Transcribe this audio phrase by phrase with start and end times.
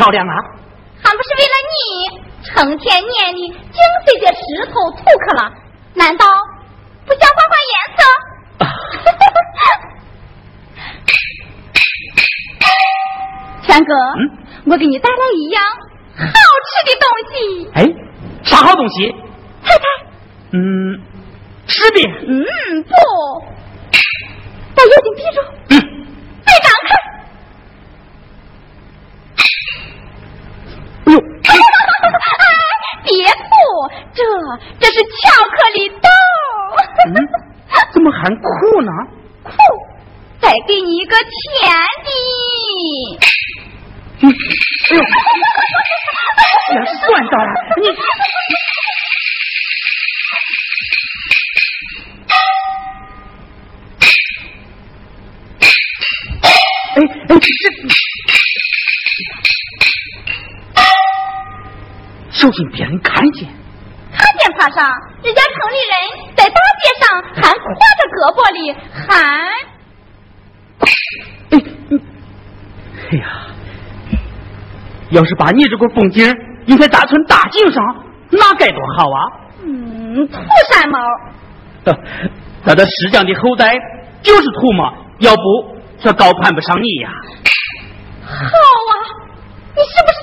[0.00, 0.34] 漂亮啊？
[1.04, 1.84] 还不是为了你，
[2.42, 4.40] 成天念你精髓的石
[4.72, 5.52] 头土克了，
[5.92, 6.24] 难道
[7.04, 8.00] 不想换换颜色？
[13.60, 13.92] 全哥，
[14.72, 15.62] 我给你带来一样
[16.16, 16.24] 好
[16.64, 17.34] 吃的东西。
[17.74, 17.84] 哎，
[18.42, 19.14] 啥好东西？
[19.62, 19.84] 猜猜。
[20.52, 20.58] 嗯，
[21.66, 22.02] 吃饼。
[22.26, 22.90] 嗯，不，
[24.74, 25.42] 把眼睛闭住。
[25.68, 25.76] 嗯。
[26.46, 26.96] 再张开。
[33.02, 33.50] 别哭，
[34.14, 34.22] 这
[34.78, 35.08] 这是巧
[35.42, 36.08] 克力豆。
[37.06, 37.08] 嗯，
[37.92, 38.92] 怎么还哭呢？
[39.42, 39.50] 哭，
[40.40, 41.26] 再给你一个甜
[42.04, 42.08] 的。
[44.22, 44.98] 嗯，哎呦，
[46.36, 46.40] 哎
[46.74, 47.88] 呀，算到了，你。
[56.42, 56.98] 哎哎，
[57.28, 57.42] 这。
[62.32, 63.46] 小心别人看见，
[64.12, 64.88] 看见怕啥？
[65.22, 65.94] 人家城里人
[66.34, 67.62] 在大街上还挎
[67.98, 69.08] 着胳膊里喊。
[70.80, 71.54] 哎，
[73.10, 73.24] 哎呀，
[75.10, 76.34] 要是把你这个风景
[76.64, 77.84] 印在大村大井上，
[78.30, 79.18] 那该多好啊！
[79.64, 80.40] 嗯，土
[80.72, 80.98] 山猫。
[82.64, 83.74] 咱这石匠的后代
[84.22, 85.42] 就是土嘛，要不
[85.98, 87.10] 这高攀不上你呀。
[88.24, 88.92] 好啊，
[89.76, 90.19] 你是不是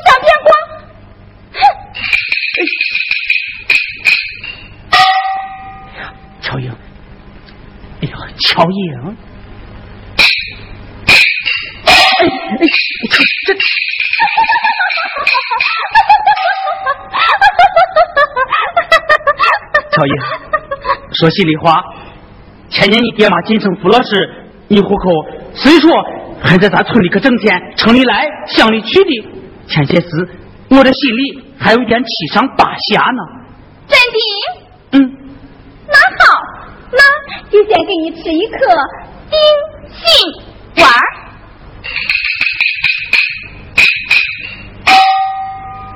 [8.57, 9.15] 曹颖，
[11.77, 11.86] 哎
[12.18, 12.65] 哎，
[13.12, 13.54] 这，
[19.92, 20.13] 乔英，
[21.13, 21.80] 说心里话，
[22.69, 25.12] 前年你爹妈进城服了时，你户口
[25.54, 25.92] 虽说
[26.42, 29.24] 还在咱村里可挣钱，城里来乡里去的，
[29.68, 30.07] 前些时
[30.71, 33.21] 我这心里还有一点七上八下呢。
[33.88, 34.18] 真的？
[34.98, 35.13] 嗯。
[35.88, 35.94] 那
[36.25, 36.33] 好，
[36.92, 36.98] 那
[37.50, 38.58] 就先给你吃一颗
[39.30, 39.40] 定
[39.94, 40.02] 心
[40.78, 40.86] 丸。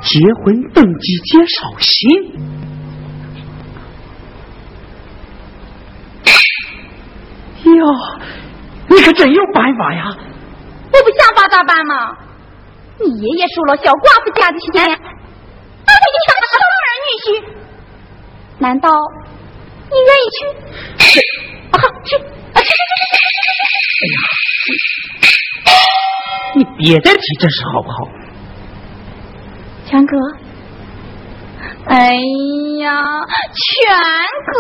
[0.02, 2.10] 结婚登记介绍信。
[7.64, 7.86] 哟，
[8.88, 10.04] 你可真有办法呀！
[10.92, 12.18] 我不想法咋办嘛？
[13.00, 17.26] 你爷爷收了小寡妇家的钱，那就你当生儿女婿，
[18.60, 18.90] 难道
[19.92, 20.40] 你愿意去？
[20.98, 21.20] 去
[21.72, 22.16] 啊，去！
[22.16, 23.24] 啊，去去去去
[23.98, 24.02] 去！
[24.02, 24.18] 哎呀，
[26.56, 27.96] 你别再提这事好不好？
[29.86, 30.16] 全哥，
[31.88, 32.14] 哎
[32.80, 33.04] 呀，
[33.60, 33.62] 全
[34.48, 34.52] 哥，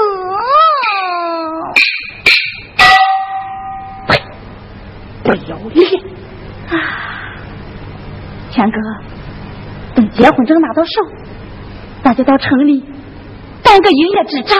[5.23, 5.79] 不要脸！
[6.69, 6.73] 啊，
[8.51, 8.77] 全哥，
[9.95, 10.91] 等结婚证拿到手，
[12.03, 12.83] 咱就到城里
[13.63, 14.55] 办个营业执照，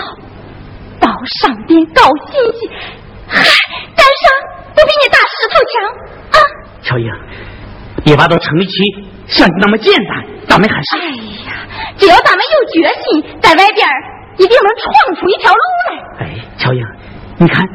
[1.01, 1.09] 到
[1.41, 2.69] 上边搞信息，
[3.27, 3.43] 嗨，
[3.95, 4.23] 干啥
[4.73, 5.73] 不比你大石头强
[6.31, 6.37] 啊？
[6.81, 7.11] 乔英，
[8.05, 8.73] 别把到城里去。
[9.27, 10.97] 像你那么简单，咱们还是……
[10.97, 11.07] 哎
[11.45, 11.67] 呀，
[11.97, 13.87] 只要咱们有决心，在外边
[14.37, 15.59] 一定能闯出一条路
[15.89, 16.25] 来。
[16.25, 16.85] 哎，乔英，
[17.37, 17.65] 你看，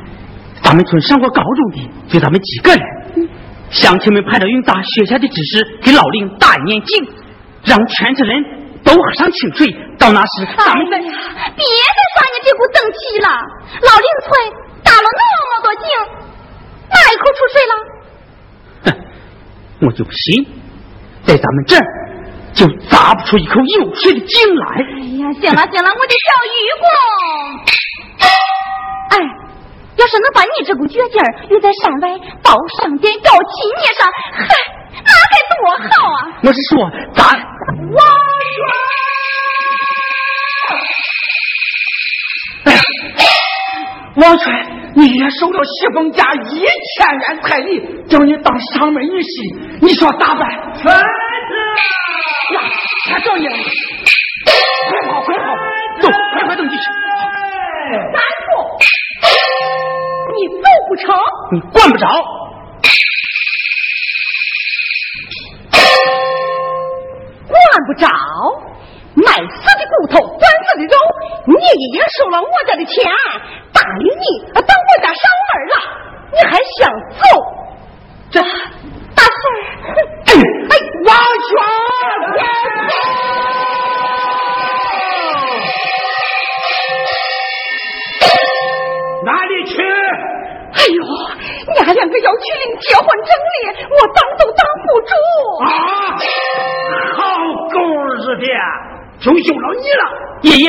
[0.62, 3.28] 咱们村上过高中的就咱们几个人，
[3.70, 7.08] 乡亲们派着用打学校的指示给老林打一年井，
[7.64, 8.44] 让全村人
[8.86, 9.66] 都喝上清水。
[9.98, 10.96] 到那时，咱们再……
[10.96, 13.28] 别再耍你这股正气了！
[13.82, 14.30] 老林村
[14.84, 15.84] 打了那么多井，
[16.88, 17.74] 哪一口出水了？
[18.84, 18.86] 哼，
[19.82, 20.46] 我就不信。
[21.24, 21.82] 在咱们这儿
[22.54, 24.64] 就砸不出一口有水的井来。
[24.78, 26.86] 哎呀，行了行了，我的小愚公。
[29.10, 29.18] 哎，
[29.96, 34.54] 要是能把你这股倔劲儿用在山外到上边搞企业上，嗨，
[35.04, 36.18] 那该多好啊！
[36.42, 36.76] 我是说，
[37.14, 37.20] 咱
[37.92, 37.98] 王
[42.64, 42.68] 全，
[44.16, 44.44] 王全，
[44.94, 47.68] 你也收了西风家一千元彩礼，
[48.08, 50.48] 叫你当上门女婿，你说咋办？
[50.76, 51.00] 孙子
[52.54, 52.60] 呀，
[53.10, 53.52] 他找你了，
[54.88, 55.44] 快跑快跑，
[56.00, 56.82] 走，快快登记去。
[58.12, 58.48] 站住！
[60.36, 61.04] 你走不成？
[61.52, 62.06] 你管不着。
[67.86, 68.06] 不着？
[69.16, 70.94] 卖死的骨头，管死的肉。
[71.46, 71.58] 你爷
[71.98, 72.94] 爷收了我家的钱，
[73.72, 75.74] 答应你等我家上门了，
[76.32, 77.24] 你还想走？
[78.30, 78.42] 这
[79.14, 79.40] 大婶。
[80.68, 80.72] 哎，
[81.06, 81.08] 王
[81.46, 81.50] 全，
[89.24, 89.74] 哪里去？
[90.74, 91.00] 哎呦，
[91.68, 93.56] 你两个要去领结婚证哩，
[93.90, 95.10] 我当都当不住。
[95.64, 95.66] 啊！
[97.14, 97.18] 好
[97.72, 97.76] 狗
[98.14, 98.44] 日的，
[99.18, 100.02] 就由了你了，
[100.42, 100.66] 爷爷，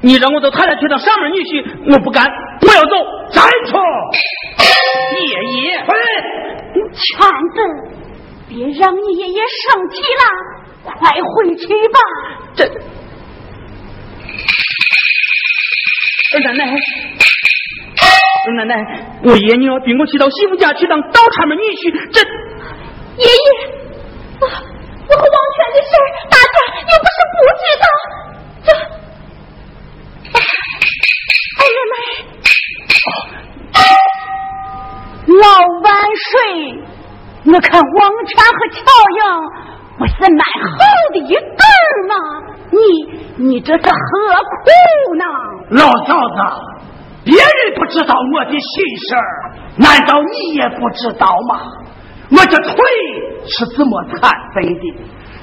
[0.00, 2.26] 你让我到他家去当上门女婿，我不干，
[2.62, 2.96] 我要走，
[3.30, 3.76] 站住！
[5.20, 5.24] 爷
[5.60, 5.94] 爷，回，
[6.92, 7.56] 强子。
[8.48, 10.22] 别让你爷爷生气了，
[10.84, 11.98] 快回去吧。
[12.54, 12.64] 这
[16.34, 16.64] 二奶奶，
[18.46, 18.74] 二奶奶，
[19.22, 23.48] 我爷你要逼我去到媳妇家去当倒插门女婿，这爷爷，
[24.40, 25.90] 我我和王权的事
[26.28, 27.86] 大家又不是不知道。
[28.66, 28.68] 这
[31.56, 31.94] 二奶奶，
[35.40, 35.42] 老
[35.82, 35.86] 万
[36.30, 36.34] 岁。
[37.46, 38.82] 我看王全和乔
[39.14, 39.20] 英
[39.98, 40.74] 不是蛮好
[41.12, 41.62] 的一对
[42.08, 42.12] 吗？
[42.70, 42.78] 你
[43.36, 45.24] 你这是何苦呢？
[45.70, 46.38] 老嫂子，
[47.24, 48.58] 别人不知道我的心
[48.98, 49.14] 事，
[49.76, 51.60] 难道你也不知道吗？
[52.30, 52.74] 我这腿
[53.46, 54.94] 是怎么残废的？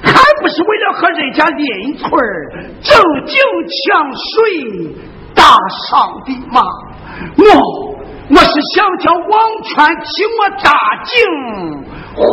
[0.02, 0.12] 还
[0.42, 2.10] 不是为了和人家邻村
[2.82, 3.36] 争井
[3.70, 4.94] 抢水
[5.34, 5.42] 打
[5.88, 6.62] 赏的吗？
[7.38, 7.94] 我。
[8.26, 9.22] 我是想叫王
[9.62, 10.72] 权替我打
[11.04, 11.12] 井
[12.16, 12.24] 还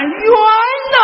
[0.00, 0.34] 原
[0.94, 0.96] 呐。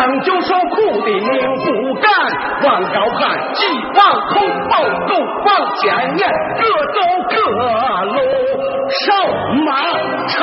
[0.00, 1.28] 上就受苦的命
[1.62, 2.10] 不干，
[2.64, 4.40] 望高攀，既往后
[4.70, 4.72] 报
[5.06, 5.12] 够
[5.44, 5.84] 望前
[6.16, 6.26] 撵，
[6.58, 6.62] 各
[6.94, 7.36] 走各
[8.06, 8.16] 路，
[8.88, 9.04] 少
[9.66, 9.68] 马
[10.26, 10.38] 缠。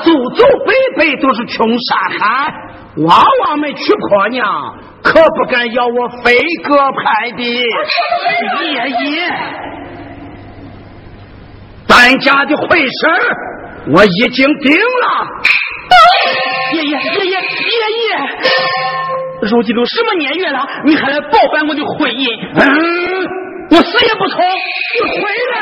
[0.00, 2.52] 祖祖辈辈都是穷山汉，
[3.06, 7.42] 娃娃们娶婆娘可不敢要我飞鸽派的。
[7.42, 8.74] 爷
[9.10, 9.28] 爷，
[11.86, 13.06] 咱家的婚事
[13.94, 15.26] 我已经定了。
[16.72, 17.38] 爷爷，爷爷，爷爷，
[19.42, 22.26] 如今都什么年月了，你还来包办我的婚姻？
[22.54, 22.66] 嗯，
[23.70, 24.40] 我死也不从。
[24.94, 25.56] 你回来，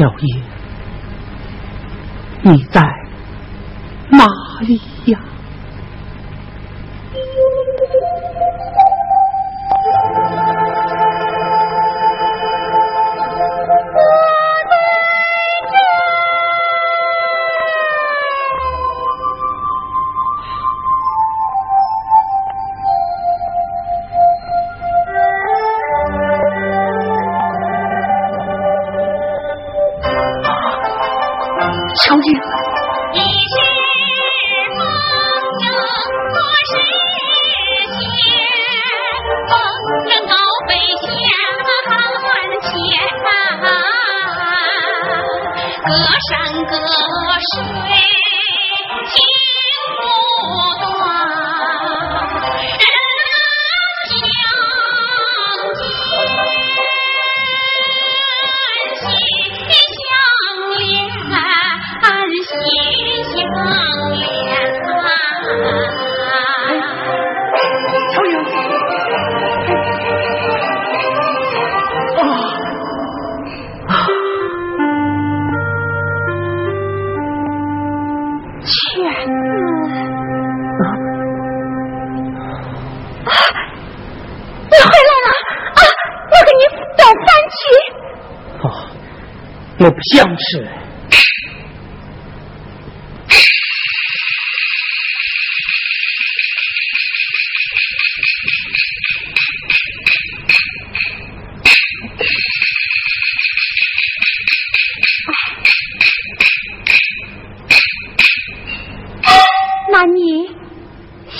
[0.00, 0.39] 小爷，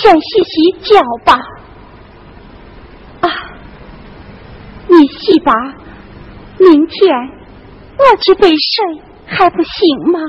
[0.01, 1.37] 先洗洗脚吧。
[3.21, 3.29] 啊，
[4.87, 5.53] 你洗吧，
[6.57, 7.15] 明天。
[7.99, 10.19] 我去背水还不行吗？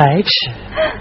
[0.00, 0.99] 来吃。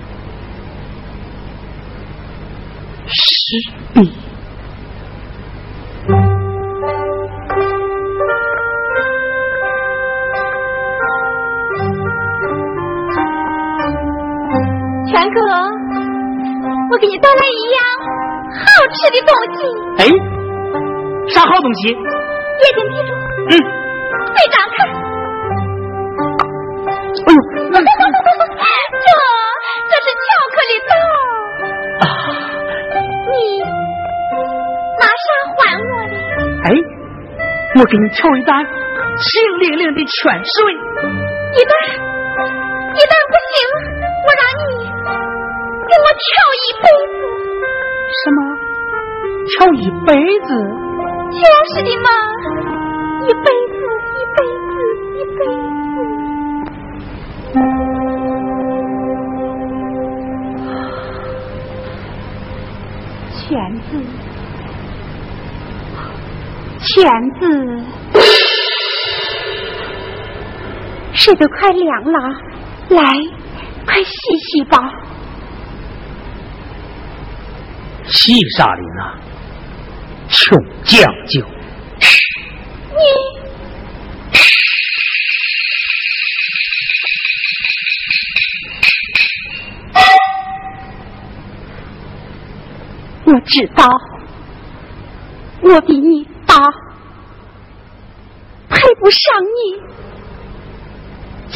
[37.80, 40.76] 我给你挑一担清零零的泉水，
[41.56, 41.74] 一担
[42.92, 43.56] 一担不行，
[44.26, 44.84] 我让你
[45.88, 46.28] 给我挑
[46.60, 47.24] 一辈子。
[48.20, 48.40] 什么？
[49.48, 50.12] 挑一辈
[50.46, 50.52] 子？
[71.30, 72.18] 水都快凉了，
[72.90, 73.04] 来，
[73.86, 74.10] 快洗
[74.42, 74.80] 洗吧。
[78.08, 79.14] 洗啥哩呢？
[80.28, 81.46] 穷讲究。
[82.90, 82.98] 你，
[93.32, 93.88] 我知道，
[95.62, 96.58] 我比你大，
[98.68, 99.80] 配不上你，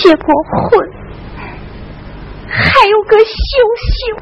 [0.03, 0.91] 结过婚，
[2.49, 3.25] 还有个羞
[3.79, 4.17] 羞，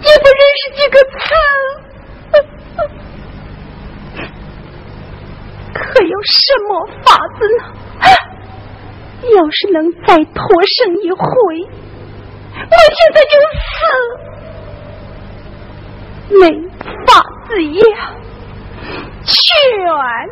[0.00, 1.18] 也不认识几个词。
[5.74, 7.60] 可有什么法子呢？
[9.36, 11.26] 要是能再脱生一回，
[12.54, 13.34] 我现在就
[16.30, 16.42] 死，没
[17.06, 17.10] 法
[17.48, 18.14] 子呀，
[19.84, 20.28] 来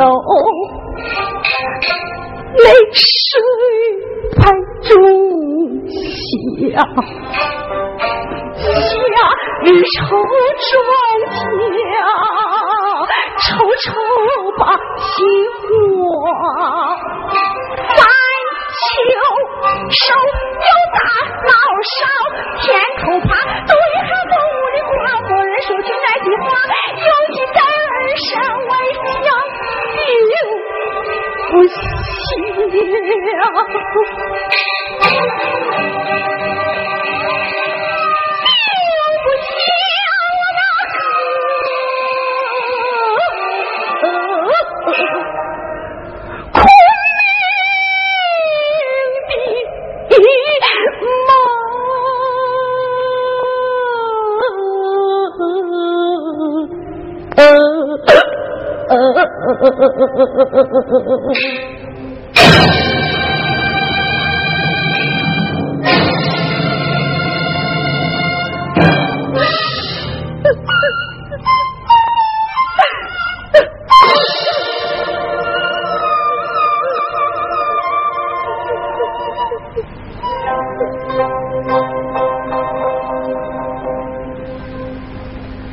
[0.00, 0.06] 楼，
[2.56, 3.04] 泪水
[4.36, 4.40] 在
[4.88, 4.90] 中
[5.90, 6.80] 下，
[8.56, 8.88] 下
[9.62, 9.98] 日愁
[10.70, 10.72] 妆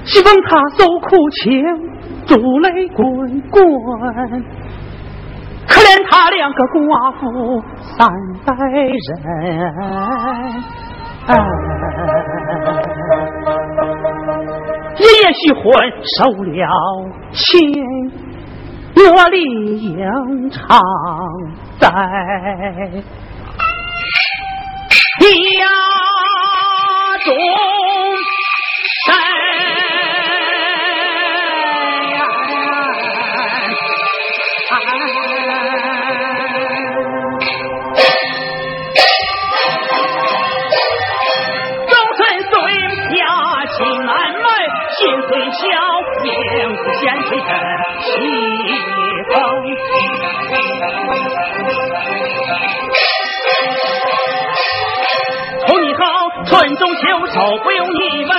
[0.05, 1.86] 希望他受苦情。
[2.27, 3.05] 珠泪滚
[3.49, 3.63] 滚，
[5.67, 7.23] 可怜他两个寡妇
[7.97, 8.07] 三
[8.45, 9.07] 代人。
[14.97, 15.63] 爷爷许婚
[16.17, 16.55] 受了
[17.31, 17.55] 亲，
[18.95, 19.35] 我理
[19.81, 19.95] 应
[20.49, 20.59] 常
[21.79, 21.83] 在。
[25.19, 25.63] 家
[56.45, 58.36] 春中秋收，不用你们，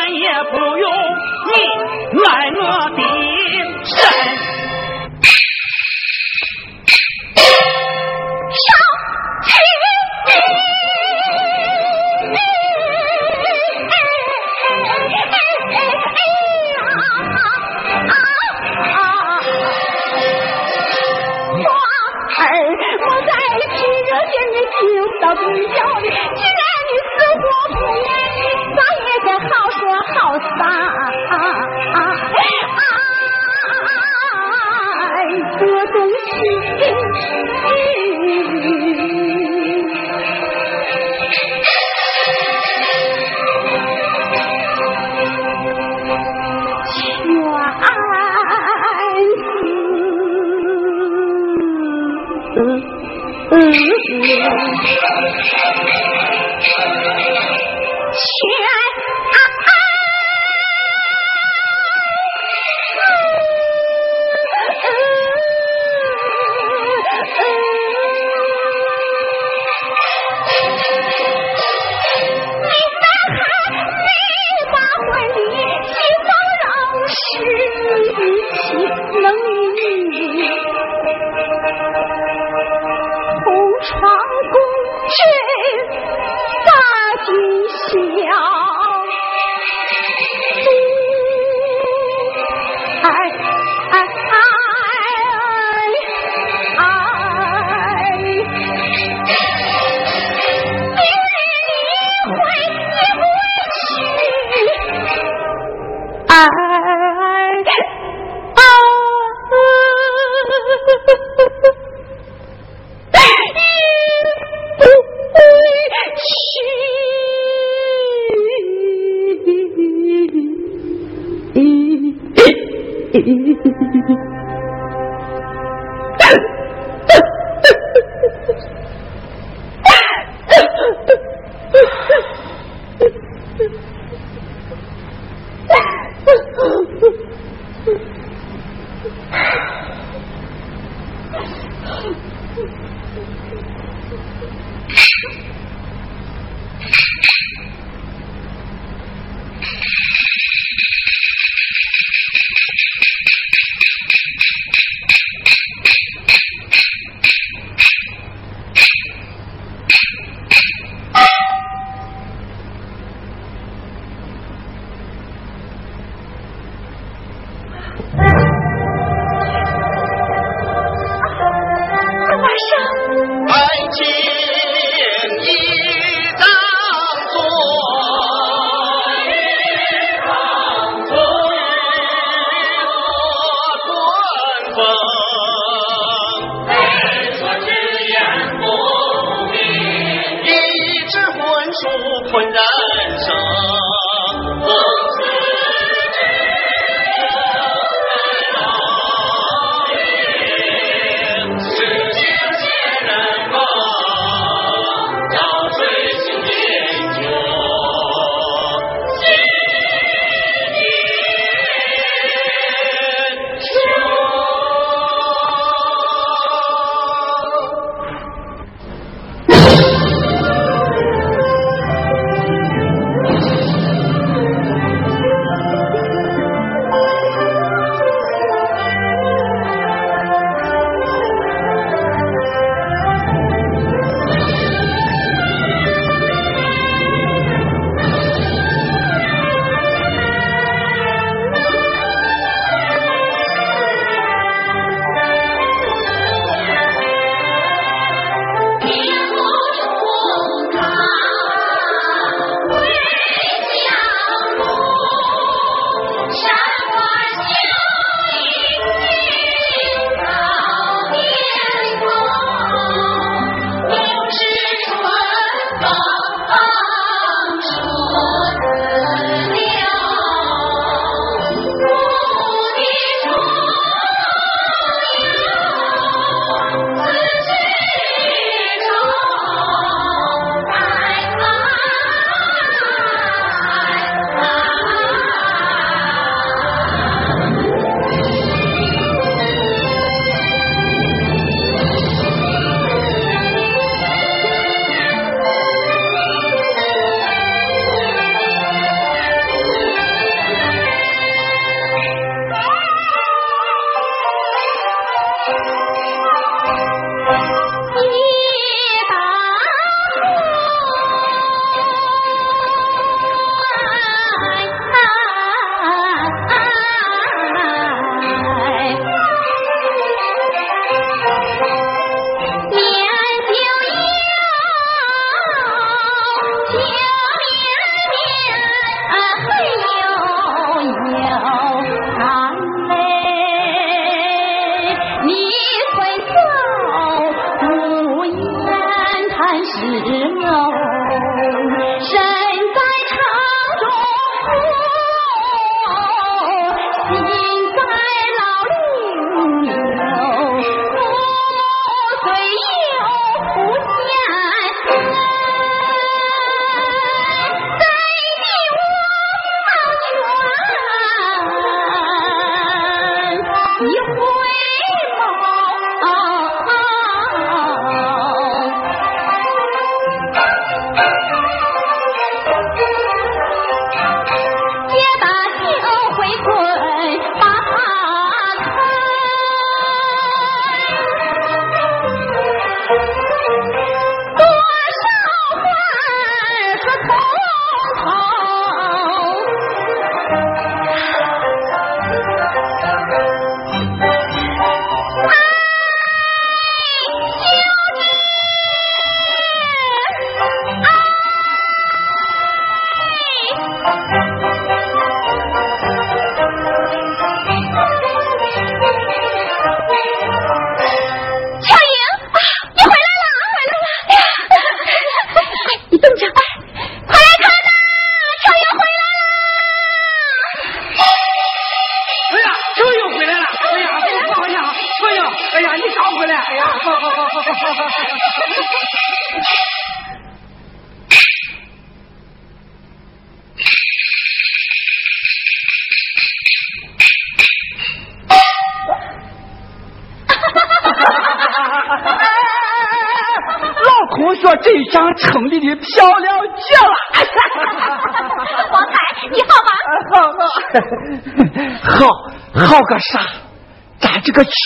[53.51, 53.51] 嗯。
[53.51, 53.73] 嗯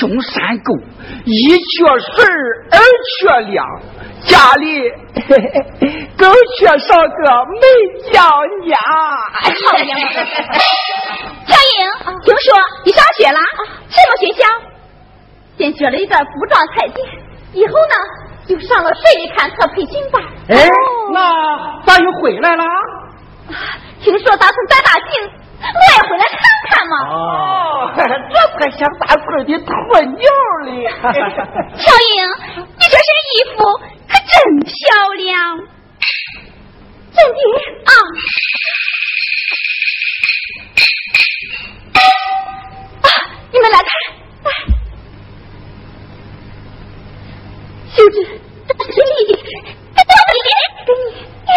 [0.03, 0.75] 穷山沟，
[1.25, 2.25] 一缺水
[2.73, 3.65] 二缺粮，
[4.25, 4.91] 家里
[6.19, 6.29] 更
[6.59, 7.63] 缺少个美
[8.11, 8.19] 娇
[8.65, 8.75] 娘。
[11.47, 11.87] 小英，
[12.25, 12.51] 听说
[12.85, 13.39] 你上学了？
[13.91, 14.43] 什么学校？
[15.57, 16.97] 先学了一段服装裁剪，
[17.53, 17.95] 以后呢？
[18.49, 20.21] 就上了水利勘测培训班。
[20.49, 20.69] 哎，
[21.13, 22.65] 那咋又回来了？
[24.03, 25.07] 听说打算在大庆，
[25.63, 26.41] 我也回来看
[26.71, 26.95] 看嘛。
[27.09, 27.13] 哦，
[28.33, 29.61] 这才像大块的鸵
[30.17, 30.25] 鸟
[30.65, 30.71] 哩。
[31.77, 31.85] 小
[32.15, 32.17] 英，
[32.57, 33.59] 你这身衣服
[34.09, 34.31] 可真
[34.65, 34.71] 漂
[35.19, 35.31] 亮，
[37.13, 37.39] 真的
[37.85, 37.91] 啊。
[43.03, 43.07] 啊，
[43.53, 43.89] 你们来看。
[47.95, 48.17] 秀芝，
[48.67, 49.37] 这是你，
[49.95, 50.49] 这都是你，
[50.87, 51.05] 给你
[51.53, 51.55] 呀！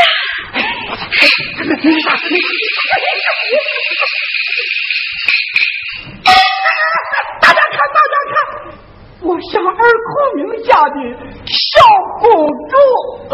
[7.42, 8.36] 大家看，大家看，
[9.22, 10.96] 我像二孔明家的
[11.48, 11.56] 小
[12.20, 12.24] 公
[12.70, 12.74] 主。
[13.32, 13.34] 嗯。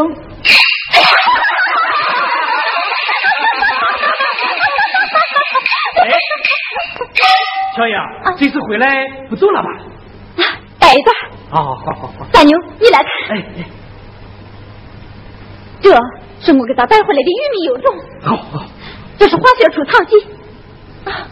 [5.97, 6.01] 哎，
[7.75, 7.95] 小英，
[8.41, 9.69] 这次回来不走了吧？
[10.79, 11.15] 待一段。
[11.51, 13.37] 好好好好，大牛，你来看。
[13.37, 13.65] 哎哎，
[15.79, 15.91] 这
[16.43, 17.95] 是我给他带回来的玉米油种。
[18.23, 18.65] 好好，
[19.19, 20.25] 这是化学除草剂。
[21.05, 21.27] 啊，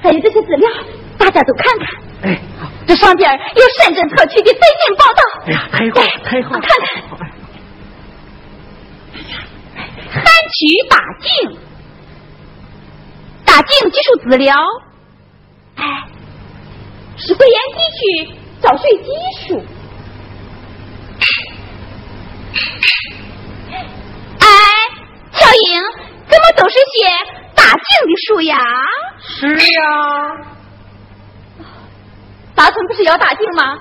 [0.00, 0.70] 还有这些资料，
[1.18, 1.88] 大家都看看。
[2.30, 5.20] 哎，好，这上边有深圳特区的最新报道。
[5.46, 7.02] 哎呀，太好太好，看看。
[10.12, 10.22] 汉
[10.52, 11.58] 区大境，
[13.44, 14.54] 大境技术资料。
[17.22, 17.78] 哎，是贵阳地
[18.28, 18.38] 区。
[18.62, 19.10] 造水技
[19.48, 19.60] 术，
[24.38, 24.46] 哎，
[25.32, 25.82] 小英，
[26.28, 27.10] 怎么都是些
[27.56, 28.56] 大景的树呀？
[29.18, 29.82] 是呀，
[32.54, 33.76] 大村不是要大景吗？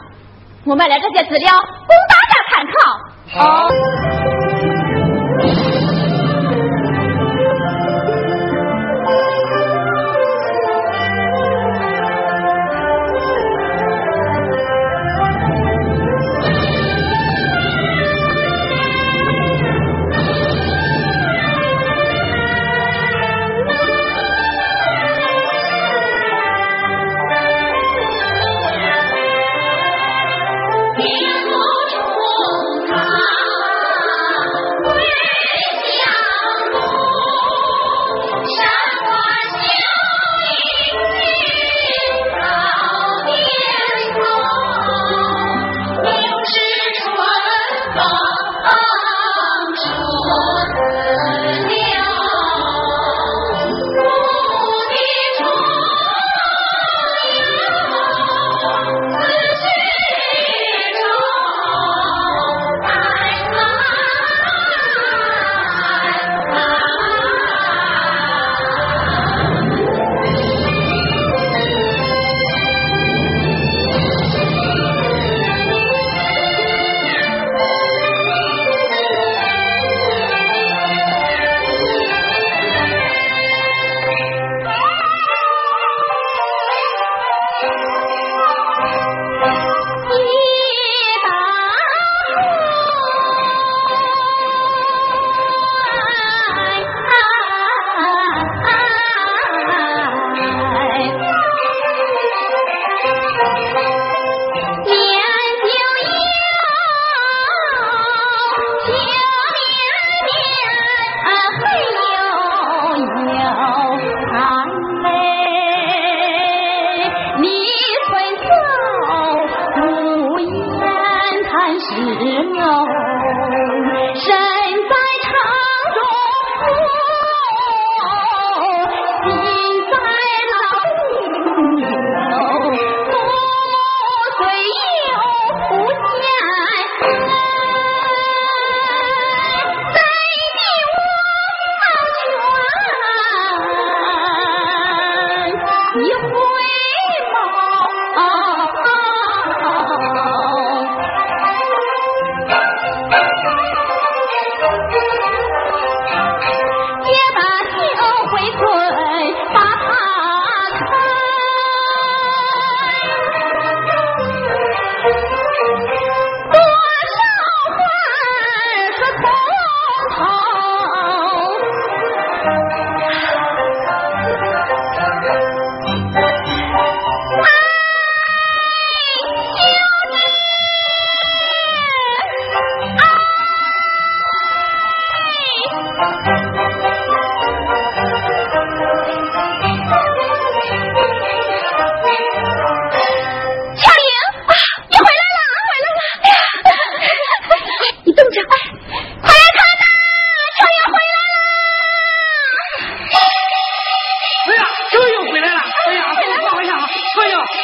[0.66, 3.40] 我买了这些资料供大家参考。
[3.40, 4.31] 好。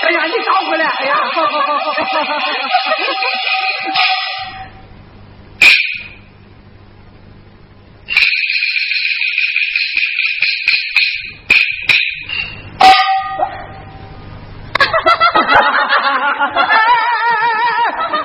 [0.02, 0.86] 哎呀，你找回来！
[0.86, 1.92] 哎呀，好好好好好。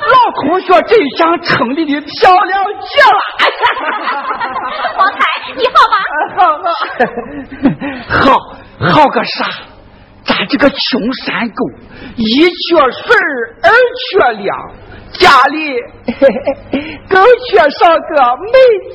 [0.09, 3.19] 老同学真像城里的漂亮姐了。
[4.97, 5.19] 王太，
[5.57, 5.97] 你好吗？
[8.09, 9.47] 好，好，好个啥？
[10.53, 11.65] 咱这个穷山沟，
[12.17, 13.17] 一缺水
[13.63, 13.73] 二
[14.11, 14.71] 缺粮，
[15.13, 15.73] 家里
[17.09, 18.53] 更缺少个美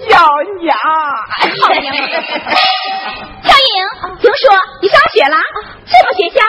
[0.07, 0.15] 娇
[0.61, 0.77] 娘。
[0.77, 1.93] 好娘！
[3.41, 3.73] 小英，
[4.19, 5.35] 听说你上学了？
[5.85, 6.41] 什么学校？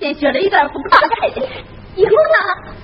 [0.00, 1.40] 先学了一段不大概的，
[1.94, 2.36] 以后呢，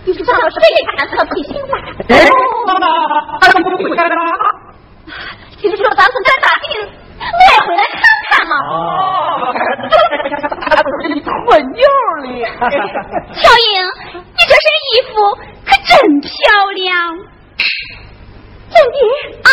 [0.06, 0.60] 就是上了水
[0.96, 1.82] 干特培训班。
[2.10, 2.30] 哎，
[2.64, 2.86] 妈妈，
[3.76, 4.14] 回来了？
[5.60, 6.80] 听说咱们在大病，
[7.18, 8.00] 我也回来看
[8.30, 8.54] 看嘛。
[8.70, 9.52] 哦，
[11.14, 11.26] 你混
[11.72, 11.82] 牛
[12.22, 12.44] 哩！
[12.44, 13.72] 小英，
[14.12, 15.10] 你这身衣服
[15.64, 16.28] 可真漂
[16.74, 16.88] 亮，
[18.70, 18.96] 真的
[19.42, 19.48] 啊！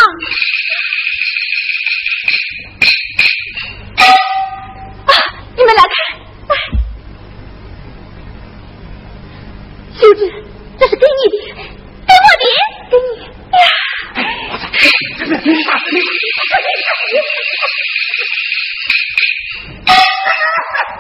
[5.06, 5.10] 啊，
[5.56, 5.94] 你们来看，
[6.50, 6.52] 来，
[9.94, 10.20] 秀芝，
[10.78, 12.44] 这是给你的，给我的，
[12.92, 13.08] 给你。
[13.52, 13.66] 哎呀！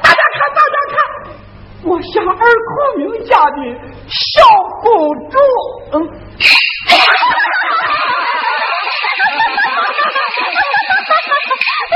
[0.01, 0.95] 大家看，大家看，
[1.85, 3.57] 我像二孔明家的
[4.07, 4.43] 小
[4.81, 4.89] 公
[5.29, 5.37] 主。
[5.93, 5.95] 嗯。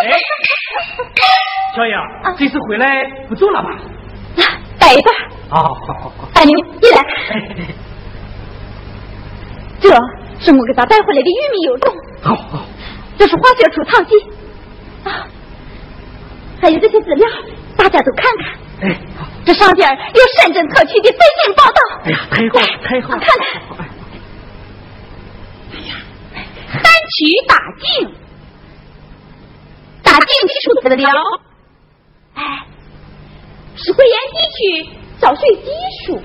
[0.02, 0.08] 哎，
[1.76, 1.94] 小英，
[2.38, 3.70] 这次回来不走了吧？
[4.80, 5.16] 待一会儿。
[5.50, 6.30] 啊，好好好。
[6.34, 7.42] 大牛，你来看，
[9.82, 9.90] 这
[10.40, 11.94] 是我给他带回来的玉米油种。
[12.22, 12.66] 好好。
[13.18, 14.16] 这是化学除草剂
[15.04, 15.28] 啊，
[16.62, 17.28] 还有这些资料，
[17.78, 18.90] 大家都看看。
[18.90, 19.28] 哎，好。
[19.46, 21.80] 这上边有深圳特区的最新报道。
[22.04, 23.20] 哎呀，太好了，太好了！
[23.20, 23.48] 看看。
[25.72, 25.96] 哎呀，
[26.72, 28.14] 三区大境，
[30.04, 31.10] 大境技术资料。
[32.36, 32.44] 哎，
[33.76, 34.90] 是会沿地区
[35.20, 35.72] 造水技
[36.06, 36.22] 术。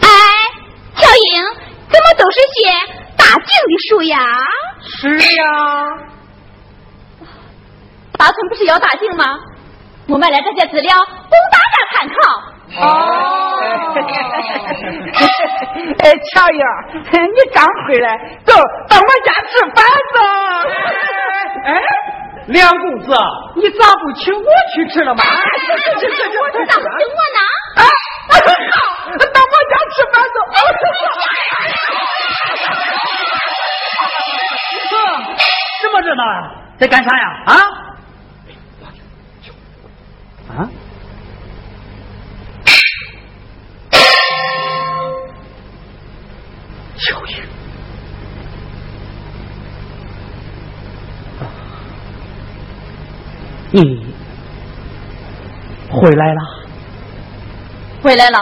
[0.00, 0.08] 哎，
[0.96, 1.42] 小英，
[1.90, 2.70] 怎么都是些
[3.32, 4.18] 大景的树呀？
[5.00, 5.42] 是呀。
[8.18, 9.24] 大村不是要大景吗？
[10.08, 12.14] 我买了这些资料供大家参考。
[12.84, 12.84] 哦。
[16.02, 16.58] 哎，乔英，
[16.92, 18.06] 你刚回来，
[18.44, 18.52] 走
[18.88, 19.76] 到我家吃饭
[20.12, 20.18] 走。
[21.64, 21.70] 哎，
[22.46, 23.12] 梁公子，
[23.56, 25.22] 你咋不请我去吃了吗？
[26.00, 27.38] 这这这这，咋不请我呢？
[27.76, 27.80] 啊，
[28.32, 28.36] 好，
[29.16, 30.36] 到我家吃饭走。
[34.90, 34.94] 哥，
[35.80, 36.50] 这么热闹呀？
[36.78, 37.24] 在干啥呀？
[37.46, 37.54] 啊？
[40.56, 40.68] 啊？
[46.96, 47.36] 小英，
[53.74, 53.80] 你
[55.90, 56.40] 回来了？
[58.02, 58.38] 回来了。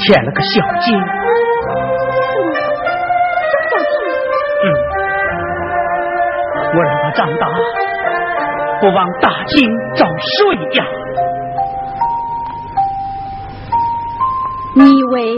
[0.00, 0.98] 欠了个小金。
[6.72, 7.46] 我让他长大，
[8.80, 10.84] 不忘大金找睡呀。
[14.76, 15.34] 你以为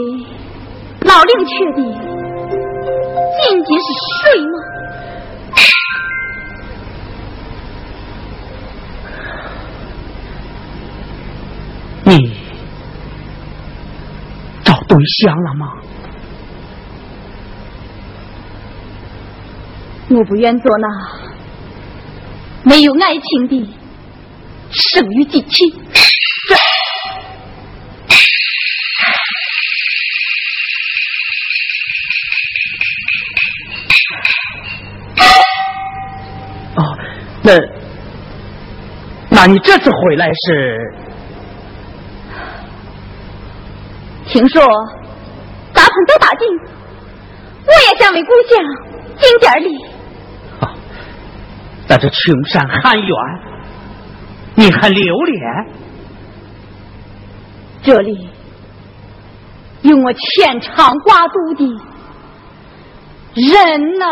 [1.01, 3.85] 老令确定仅仅是
[4.21, 4.55] 睡吗？
[14.93, 15.73] 找对象了吗？
[20.09, 20.87] 我不愿做那
[22.63, 23.73] 没有爱情的
[24.69, 25.73] 生育机器。
[36.75, 36.97] 哦，
[37.41, 37.53] 那，
[39.31, 40.93] 那你这次回来是？
[44.33, 44.63] 听说
[45.75, 46.47] 大鹏都打进，
[47.67, 48.59] 我也想为故乡
[49.15, 49.77] 尽点力。
[50.59, 50.73] 啊，
[51.85, 53.07] 在这穷山寒远，
[54.55, 55.39] 你还留恋？
[57.83, 58.27] 这里
[59.83, 61.79] 有我牵肠挂肚的
[63.35, 64.05] 人呐！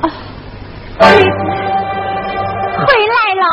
[0.00, 0.08] 啊，
[0.98, 1.04] 回
[3.06, 3.44] 来了，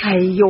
[0.00, 0.46] 嘿呦，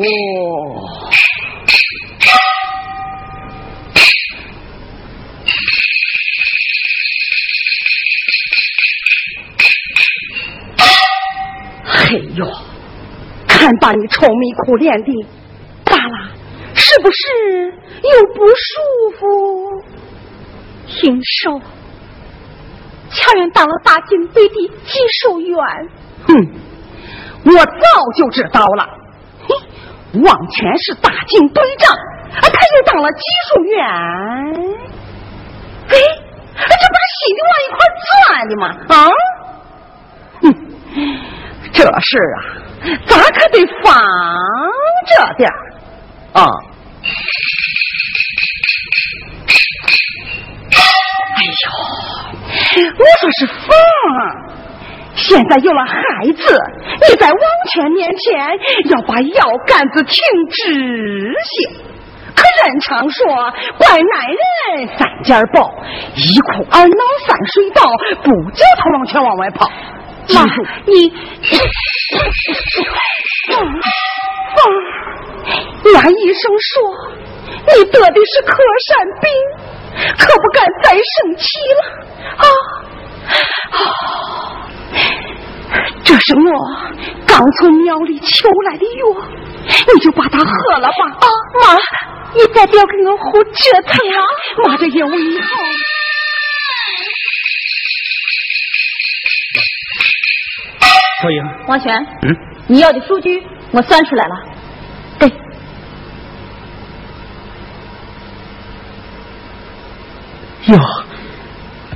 [11.87, 12.47] 哎呦
[13.47, 15.27] 看把你愁眉苦脸的，
[15.87, 16.29] 咋啦？
[16.75, 17.73] 是不是
[18.03, 18.53] 又不舒
[19.19, 19.83] 服？
[20.89, 21.59] 听说
[23.11, 25.57] 乔元当了大警队的技术员，
[26.27, 26.37] 哼，
[27.47, 27.73] 我早
[28.15, 28.98] 就知道了。
[30.13, 31.97] 嘿，王全是大警队长，
[32.41, 33.85] 他又当了技术员。
[35.89, 35.95] 哎，
[36.57, 38.65] 这不是心里往一块钻的吗？
[38.89, 38.95] 啊？
[40.43, 40.45] 哼，
[41.73, 42.39] 这事啊，
[43.07, 43.87] 咱可得防
[45.07, 45.51] 着点
[46.33, 46.37] 啊！
[51.35, 51.67] 哎呦，
[52.99, 53.57] 我说是凤
[55.19, 55.93] 现在有了孩
[56.33, 56.43] 子，
[57.11, 57.41] 你在王
[57.73, 58.59] 权面前
[58.91, 60.15] 要把腰杆子挺
[60.49, 61.69] 直些。
[62.37, 63.27] 可人常说，
[63.79, 65.75] 怪男人三件宝，
[66.15, 67.83] 一哭二闹三睡倒，
[68.23, 69.69] 不叫他王权往外跑。
[70.35, 70.45] 妈，
[70.87, 71.11] 你
[73.49, 73.59] 凤
[74.55, 74.59] 凤，
[75.95, 76.71] 那医生说
[77.77, 79.29] 你得的是克山病。
[80.17, 81.81] 可不敢再生气了
[82.37, 82.45] 啊！
[83.73, 83.81] 啊，
[86.05, 86.43] 这是我
[87.27, 89.27] 刚从庙里求来的药，
[89.95, 91.05] 你就把它喝了吧。
[91.21, 91.27] 啊，
[91.63, 91.75] 妈，
[92.35, 93.51] 你再不要给我胡折
[93.85, 94.19] 腾啊！
[94.67, 95.47] 妈这药为你好。
[101.21, 102.37] 小英，王权，嗯，
[102.69, 104.35] 你要的数据我算出来了。
[105.19, 105.29] 对
[110.67, 110.79] 哟，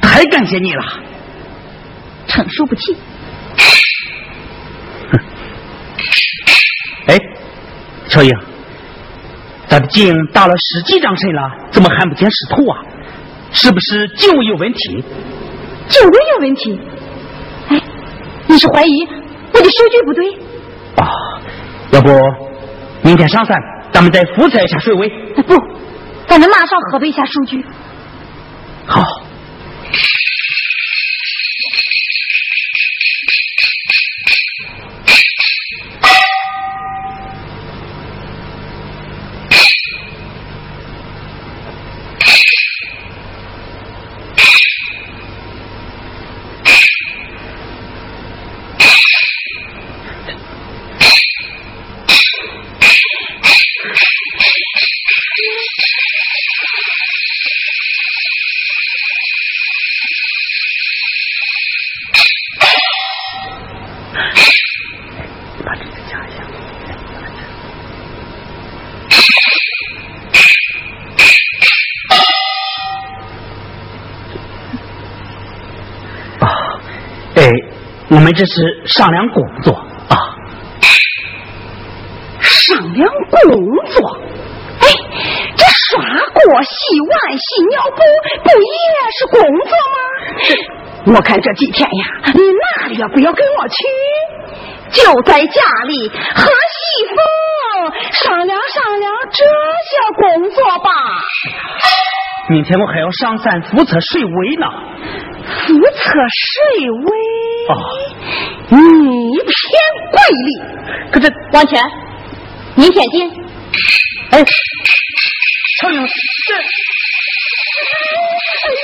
[0.00, 0.82] 太感谢你了，
[2.32, 2.96] 称数不起。
[7.06, 7.16] 哎，
[8.08, 8.30] 乔英，
[9.68, 12.80] 咱的井打了十几张针了，怎么还不见石头啊？
[13.50, 15.04] 是不是井位有问题？
[15.88, 16.80] 井位有问题？
[17.68, 17.78] 哎，
[18.46, 19.06] 你是怀疑
[19.52, 20.32] 我的数据不对？
[20.96, 21.06] 啊，
[21.90, 22.08] 要不
[23.02, 23.54] 明天上山，
[23.92, 25.06] 咱们再复测一下水位？
[25.42, 25.54] 不，
[26.26, 27.62] 咱们马上核对一下数据。
[28.86, 29.04] 好。
[78.32, 79.74] 们这是商量工作
[80.08, 80.16] 啊，
[82.40, 83.40] 商量工
[83.92, 84.18] 作。
[84.80, 84.86] 哎，
[85.54, 86.00] 这刷
[86.32, 88.00] 锅、洗碗、洗尿布，
[88.42, 88.76] 不也
[89.18, 91.14] 是工作吗？
[91.14, 92.40] 我看这几天呀，你
[92.80, 93.84] 哪里也不要跟我去，
[94.90, 97.14] 就在家里和媳妇
[98.12, 99.44] 商量商量这
[99.88, 100.90] 些工作吧。
[102.48, 104.66] 明天我还要上山复测水位呢。
[105.44, 107.08] 复测水位？
[107.68, 107.72] 啊，
[108.70, 108.76] 你
[109.38, 109.50] 偏
[110.10, 110.46] 贵哩！
[111.12, 111.80] 可这王权，
[112.76, 113.28] 明天见。
[114.30, 114.44] 哎，
[115.80, 116.06] 乔英，
[116.46, 116.60] 这，哎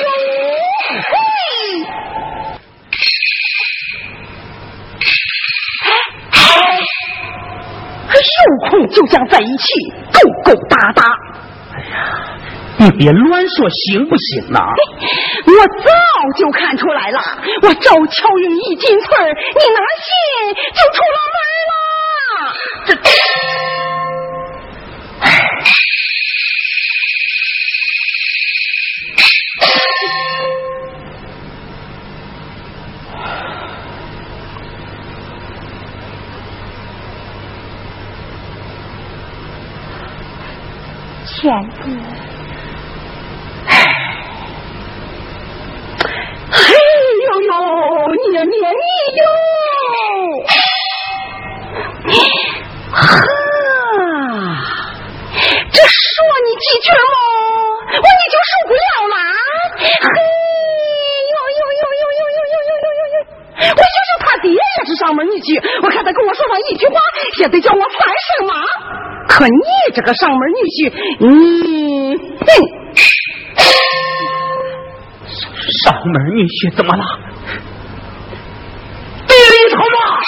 [0.01, 0.07] 呦，
[1.03, 1.11] 嘿！
[8.09, 9.73] 哎哎，有空就想在一起
[10.13, 11.03] 勾勾搭搭。
[11.73, 11.95] 哎呀！
[12.81, 14.63] 你别乱说，行不行啊？
[15.47, 15.53] 我
[15.83, 15.91] 早
[16.37, 17.21] 就看出来了，
[17.63, 20.09] 我赵巧英一进村你拿信
[20.75, 21.39] 就出了门
[21.69, 21.73] 了。
[22.87, 22.91] 这，
[41.49, 41.73] 钱子。
[47.25, 47.33] 哟，
[48.13, 48.85] 你呀你呀你
[49.17, 49.23] 呦！
[52.93, 53.01] 呵，
[55.73, 57.01] 这说你几句喽，
[57.97, 59.17] 我你就受不了了。
[59.79, 59.89] 嘿，
[61.33, 63.17] 哟哟哟哟哟哟哟哟哟哟！
[63.73, 65.49] 我就说他爹也是上门女婿，
[65.83, 67.01] 我看他跟我说上一句话，
[67.41, 68.28] 也得叫我三声妈。
[69.39, 69.55] 可你
[69.95, 71.27] 这个上门女婿，你
[72.43, 72.45] 哼！
[75.85, 77.05] 上门女婿怎么了？
[79.29, 80.19] 地里头吗？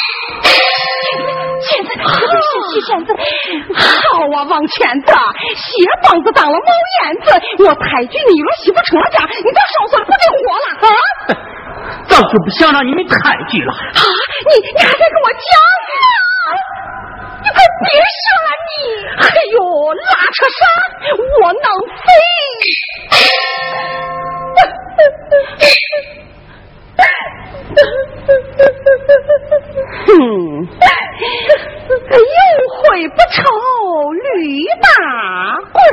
[1.67, 1.91] 仙子，
[2.71, 3.11] 谢仙子，
[3.75, 5.11] 好啊，王钱子，
[5.59, 6.71] 鞋帮子当了猫
[7.03, 7.35] 眼子，
[7.67, 10.95] 我抬举你了，媳妇成了家，你咋少算不得活了啊？
[12.07, 13.75] 早就不想让你们抬举了。
[13.75, 14.07] 啊，
[14.47, 15.43] 你你还得跟我讲
[15.99, 16.20] 啊！
[17.83, 17.89] 别
[18.21, 18.73] 说了你！
[19.21, 19.57] 哎呦，
[19.93, 20.05] 拉
[20.35, 20.63] 扯啥？
[21.17, 21.67] 窝囊
[22.05, 22.09] 废！
[30.07, 30.13] 哼，
[32.19, 32.39] 有
[32.77, 33.39] 悔不愁
[34.13, 34.25] 驴
[34.81, 34.87] 打
[35.73, 35.87] 滚儿。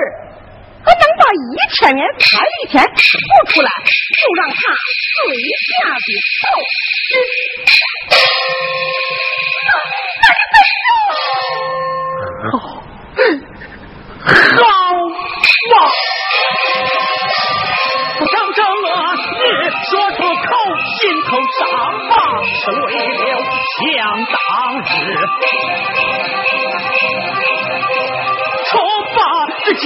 [0.86, 2.95] 我等把一千元彩礼钱吐
[3.51, 3.70] 出来，
[4.15, 4.55] 就让他
[5.13, 6.07] 随下的
[12.49, 12.53] 好，
[14.28, 14.65] 好
[15.72, 15.76] 嘛！
[18.18, 18.86] 不想这恶
[19.43, 19.45] 语
[19.89, 20.49] 说出口，
[20.97, 21.28] 心头
[21.59, 21.59] 伤
[22.09, 22.13] 疤
[22.43, 22.86] 是为
[23.18, 23.22] 了
[23.76, 23.82] 想
[24.26, 24.36] 当
[24.82, 24.86] 日。
[28.65, 28.70] 出
[29.13, 29.18] 发
[29.65, 29.86] 的家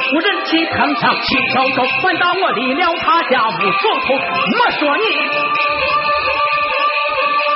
[0.00, 4.06] 家奴，无人气扛上七条狗，反倒我离了他家无所图，
[4.56, 5.04] 莫说你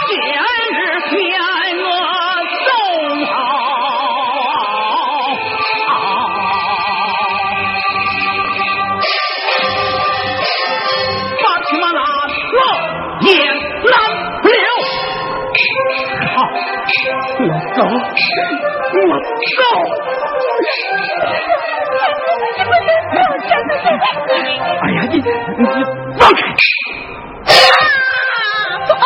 [0.07, 0.79] 今日
[1.09, 1.13] 骗
[1.81, 1.87] 我
[2.65, 2.69] 走。
[16.35, 16.37] 好，
[17.41, 17.43] 我
[17.75, 17.79] 走，
[18.95, 19.63] 我走。
[24.83, 25.23] 哎呀，你你
[26.19, 26.41] 放开！
[28.87, 28.99] 就是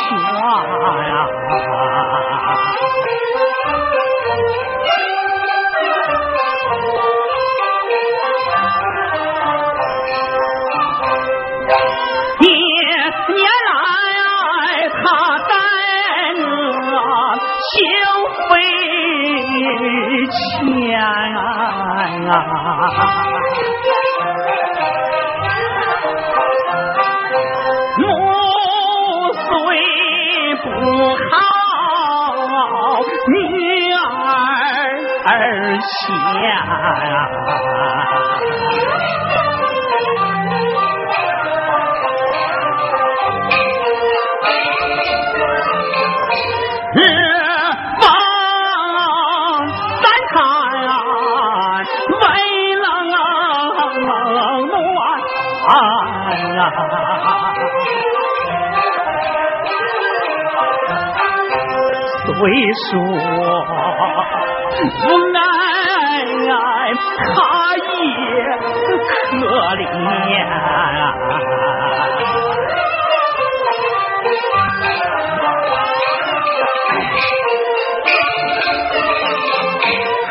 [27.97, 28.03] 母
[29.34, 29.43] 虽
[30.63, 30.65] 不
[31.30, 31.36] 好，
[33.27, 33.34] 女
[33.91, 35.27] 儿
[35.82, 36.07] 贤。
[62.39, 62.43] 会
[62.89, 62.91] 说
[64.81, 65.37] 无奈，
[67.35, 67.37] 他
[67.75, 67.99] 也
[69.03, 69.19] 可
[69.75, 69.81] 怜。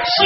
[0.09, 0.18] 想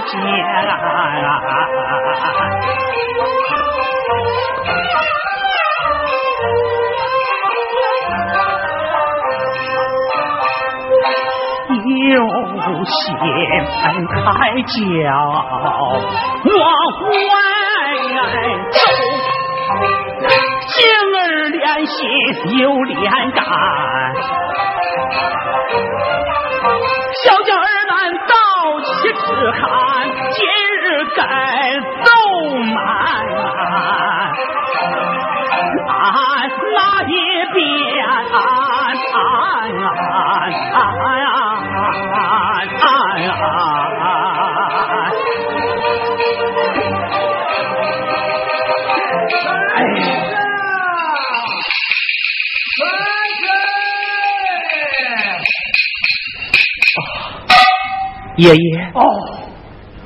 [0.00, 0.24] 世间，
[12.04, 12.16] 有
[12.86, 12.86] 心
[14.08, 14.28] 开
[14.62, 14.76] 交
[16.44, 16.58] 往
[17.28, 17.32] 外
[18.70, 18.74] 走。
[20.66, 20.74] 情
[21.14, 21.18] 儿
[21.50, 21.98] 连心
[22.58, 23.00] 又连
[23.32, 23.38] 肝，
[27.24, 27.48] 小将
[29.36, 29.60] 只看，
[30.32, 30.38] 今
[30.82, 30.84] 日
[31.16, 31.20] 该
[32.04, 32.10] 走
[32.74, 32.78] 满，
[35.88, 35.98] 俺
[36.72, 37.10] 那一
[37.52, 37.60] 边？
[58.40, 59.04] 爷爷哦，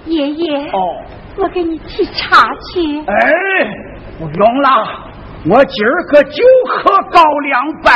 [0.07, 0.79] 爷爷哦，
[1.39, 2.99] 我给你沏茶去。
[3.07, 3.15] 哎，
[4.19, 4.69] 不用了，
[5.49, 7.93] 我今儿个就喝高粱白。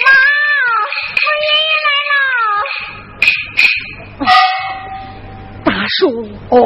[0.00, 0.08] 妈，
[1.20, 2.16] 我爷爷来了。
[5.64, 6.00] 大叔，
[6.48, 6.56] 哦，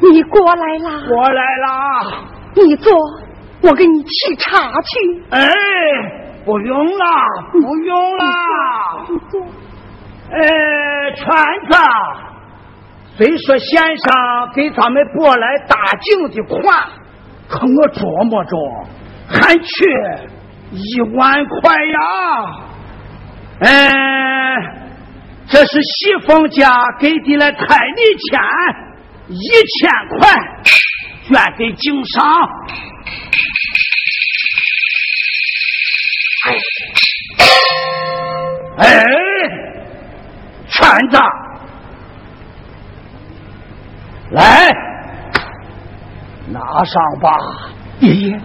[0.00, 1.02] 你过来啦。
[1.10, 1.66] 我来啦。
[2.54, 2.94] 你坐，
[3.62, 4.90] 我给你沏茶去。
[5.30, 5.50] 哎。
[6.48, 7.04] 不用了，
[7.52, 8.24] 不用了。
[10.32, 10.40] 呃，
[11.14, 11.26] 圈
[11.68, 11.76] 子，
[13.18, 16.88] 虽说先生给咱们拨来大井的款，
[17.50, 18.56] 可我琢磨着
[19.28, 19.68] 还缺
[20.70, 21.98] 一万块呀。
[23.60, 23.68] 嗯，
[25.48, 28.40] 这是西凤家给的了彩礼钱
[29.28, 30.30] 一千块，
[31.28, 32.24] 捐给井上。
[38.78, 39.04] 哎，
[40.68, 41.18] 圈子，
[44.30, 44.70] 来
[46.48, 47.30] 拿上吧，
[48.00, 48.40] 爷爷。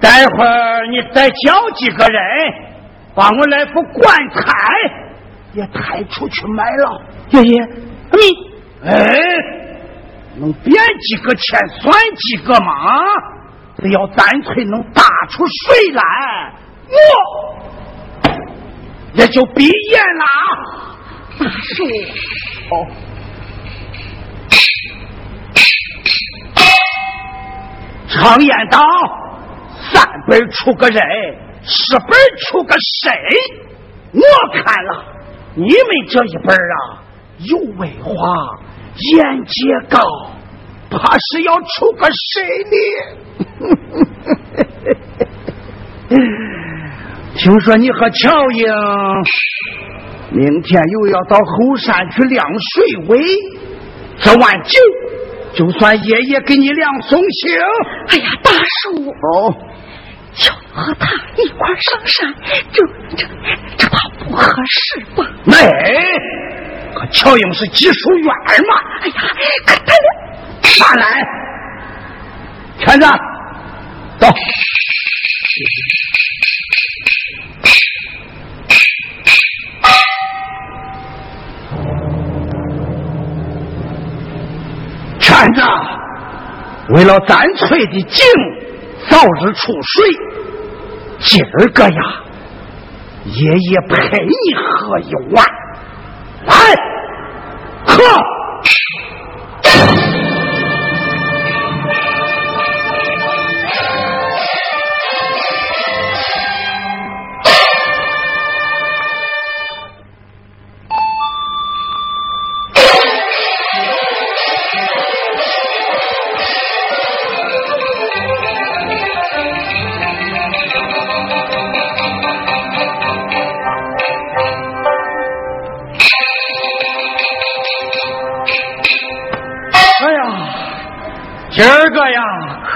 [0.00, 2.20] 待会儿你再叫几个人，
[3.14, 4.42] 把我那副棺材，
[5.54, 7.02] 也抬出去卖了。
[7.30, 7.64] 爷爷，
[8.12, 8.18] 你
[8.84, 8.94] 哎，
[10.38, 12.72] 能变几个钱算几个嘛？
[13.78, 16.02] 只要干脆能打出水来。
[16.88, 16.94] 我
[19.14, 20.24] 也就闭眼了，
[21.38, 21.44] 大
[21.74, 21.84] 叔。
[22.70, 22.86] 哦，
[28.08, 28.80] 常言道，
[29.90, 31.02] 三本出个人，
[31.62, 32.10] 十本
[32.40, 33.12] 出个神。
[34.12, 34.20] 我
[34.52, 35.04] 看了
[35.54, 35.72] 你们
[36.08, 37.02] 这一辈啊，
[37.38, 38.58] 有文化，
[38.94, 39.54] 眼界
[39.88, 39.98] 高，
[40.90, 42.78] 怕是要出个神呢？
[47.38, 48.66] 听说你和乔英
[50.30, 53.18] 明天又要到后山去晾水尾，
[54.18, 54.78] 这碗酒
[55.54, 57.54] 就算爷爷给你量送行。
[58.08, 59.54] 哎呀，大叔哦，
[60.34, 61.06] 就和他
[61.36, 62.34] 一块上山，
[62.72, 62.82] 这
[63.16, 63.26] 这
[63.76, 65.24] 这怕不合适吧？
[65.44, 65.54] 没，
[66.94, 68.74] 可乔英是技术员嘛？
[69.02, 69.14] 哎呀，
[69.66, 70.08] 可他俩
[70.62, 71.04] 上来，
[72.78, 73.06] 圈子，
[74.18, 74.26] 走。
[85.18, 85.60] 圈子，
[86.90, 88.24] 为了咱村的井
[89.08, 90.08] 早日出水，
[91.18, 92.00] 今儿个呀，
[93.24, 95.44] 爷爷陪你喝一碗，
[96.46, 96.54] 来，
[97.84, 98.02] 喝。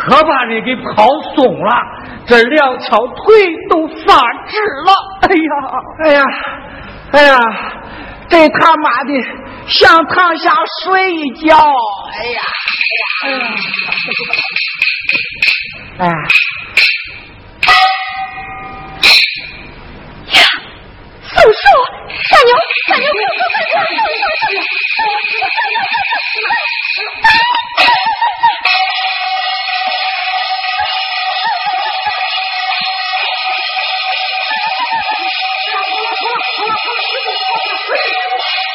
[0.00, 1.70] 可把人给跑松了，
[2.26, 3.24] 这两条腿
[3.68, 4.14] 都发
[4.46, 4.56] 直
[4.86, 4.92] 了。
[5.20, 5.52] 哎呀，
[6.02, 6.22] 哎呀，
[7.12, 7.38] 哎呀，
[8.28, 9.12] 这他妈的
[9.66, 11.54] 想躺下睡一觉。
[11.54, 12.40] 哎呀，
[13.24, 13.38] 哎呀，
[15.98, 16.12] 哎呀，
[17.66, 17.68] 哎
[20.32, 20.40] 呀，
[21.22, 21.60] 松树，
[22.30, 22.48] 大牛，
[22.88, 24.08] 大牛，快快快快快
[24.40, 24.98] 快茶
[36.60, 38.69] I'm gonna put you in the fucking freezer!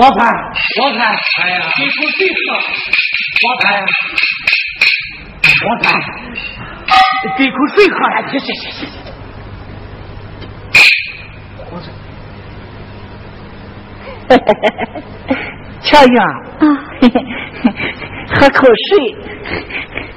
[0.00, 0.32] 我看，
[0.80, 1.00] 我看，
[1.42, 2.40] 哎呀，这口水喝，
[3.44, 3.62] 我看，
[5.66, 5.92] 我看，
[7.36, 8.82] 给口水喝了，行行行行。
[11.70, 11.86] 我说，
[15.82, 16.24] 乔英啊，
[18.34, 18.90] 喝口水，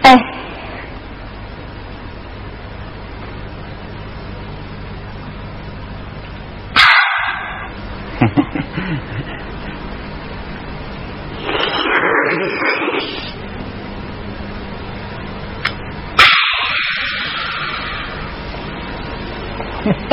[0.04, 0.08] 哎。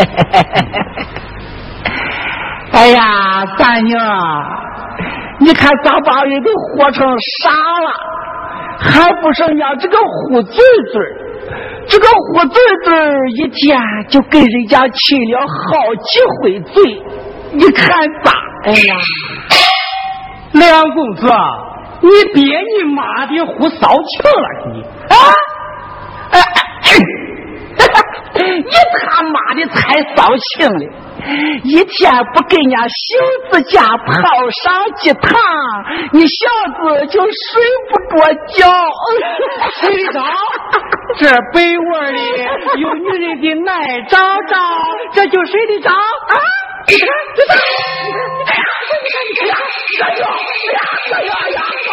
[2.72, 4.00] 哎呀，三娘，
[5.38, 7.06] 你看咱把人都活成
[7.42, 7.92] 啥了，
[8.78, 11.02] 还不剩下这个虎嘴嘴
[11.88, 12.94] 这个虎嘴嘴
[13.36, 13.78] 一天
[14.08, 17.02] 就跟人家亲了好几回嘴，
[17.52, 18.32] 你看咋？
[18.64, 18.96] 哎呀，
[20.52, 21.28] 梁公子，
[22.02, 25.14] 你别你妈的胡骚情了你啊！
[26.30, 26.40] 哎
[28.40, 30.84] 你他妈的才骚情了！
[31.64, 35.30] 一天不给人家小子家泡上几趟，
[36.12, 36.48] 你小
[36.82, 38.24] 子就睡不着
[38.56, 38.58] 觉。
[39.80, 40.20] 睡得着？
[41.18, 42.20] 这被窝里
[42.80, 44.18] 有女人的奶罩
[44.48, 44.56] 罩，
[45.12, 45.94] 这就睡得着啊？
[46.88, 47.06] 你看，
[47.36, 47.56] 你看，
[48.46, 48.62] 哎呀，
[49.02, 50.74] 你看，你看，哎呀，
[51.04, 51.84] 哎呀，哎呀，哎呀，哎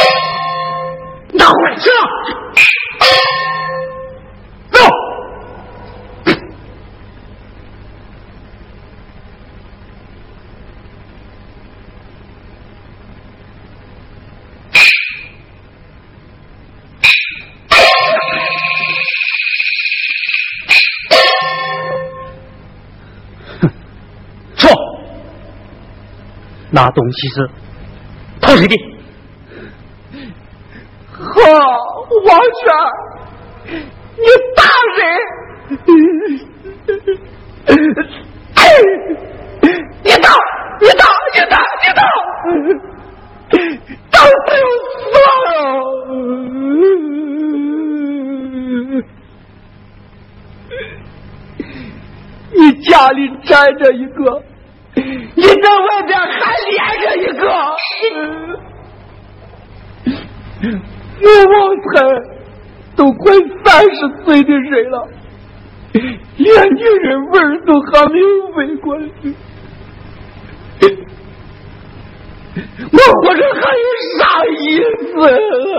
[0.00, 0.10] 呀，
[1.32, 2.10] 拿回去了。
[26.72, 27.50] 那东西是
[28.40, 28.99] 偷谁的？
[31.32, 31.38] 好，
[32.24, 32.28] 王
[32.58, 32.62] 全，
[34.16, 34.26] 你
[34.56, 34.60] 大
[34.96, 35.00] 人，
[40.02, 40.28] 你打，
[40.80, 42.02] 你打，你打，你打，
[44.10, 44.28] 打死
[45.12, 45.14] 我
[45.46, 45.50] 了！
[52.52, 53.48] 你家里站
[53.78, 54.42] 着一个。
[54.94, 57.42] 你在外边还连着一个，
[61.22, 61.90] 我旺财
[62.96, 63.22] 都快
[63.64, 64.96] 三十岁的人了，
[65.92, 68.26] 连女人味儿都还没有
[68.56, 68.96] 闻过，
[72.92, 73.84] 我活着还有
[74.18, 74.60] 啥意
[75.12, 75.12] 思
[75.76, 75.78] 啊？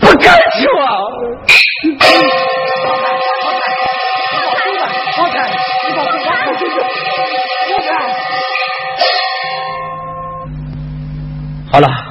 [0.00, 0.64] 不敢说。
[1.80, 2.04] 放开，
[2.84, 3.06] 放开，
[3.42, 3.64] 放开，
[4.28, 5.36] 你把书放开，
[5.88, 6.74] 你把书放好就是，
[7.68, 7.90] 放开。
[11.72, 12.07] 好了。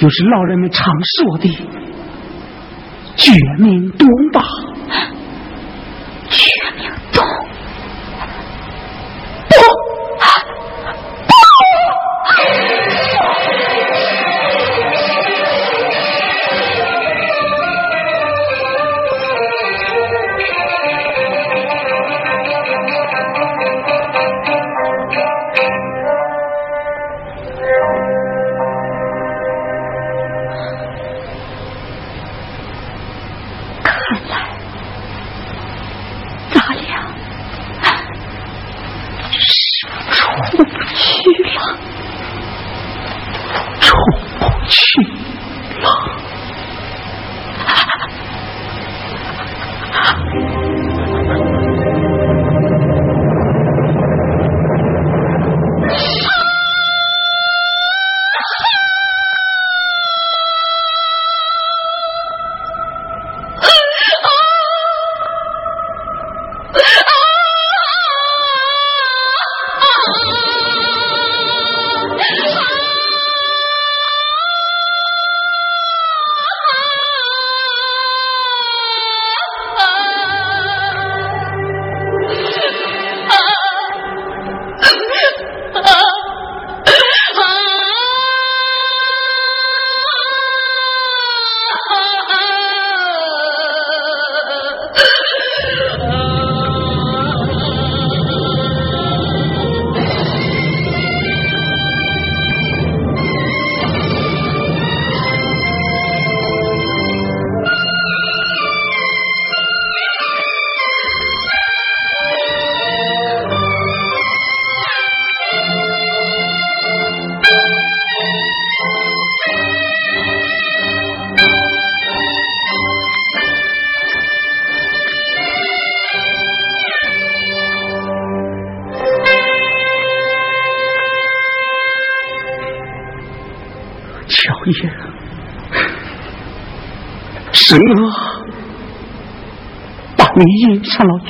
[0.02, 1.48] 就是老人们常说的
[3.15, 4.41] 绝命毒霸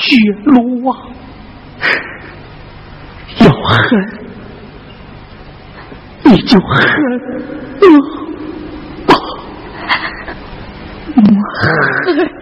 [0.01, 0.97] 绝路啊
[3.39, 4.09] 要恨
[6.23, 6.69] 你就恨
[7.81, 7.87] 我
[11.15, 11.21] 我
[11.53, 12.40] 恨。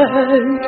[0.00, 0.60] 嗯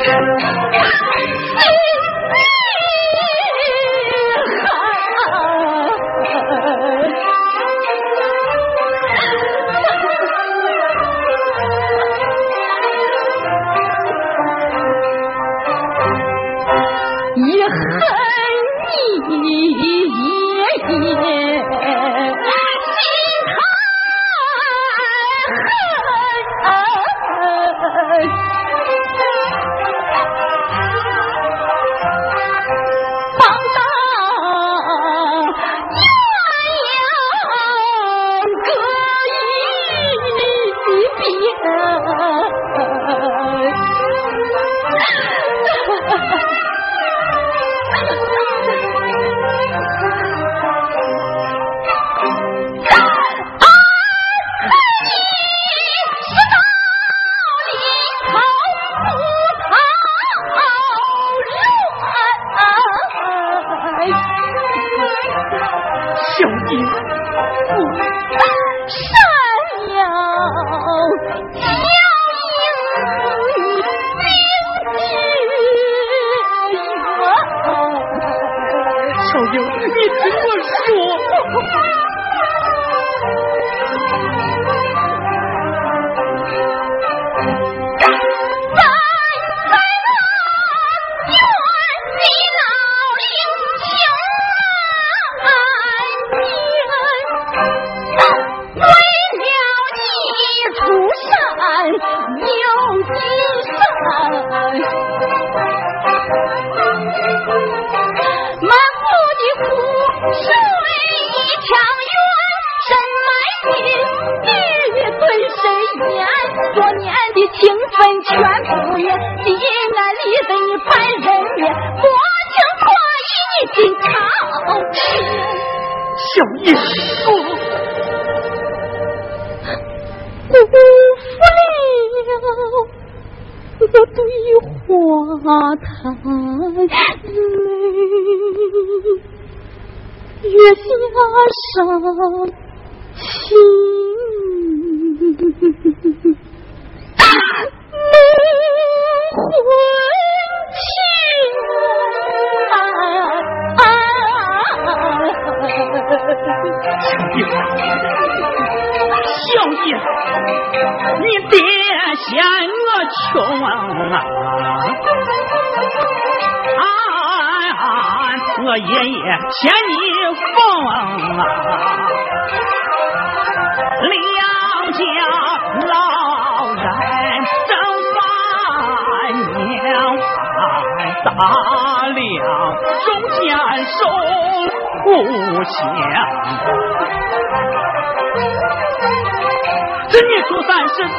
[190.49, 191.19] 说咱是东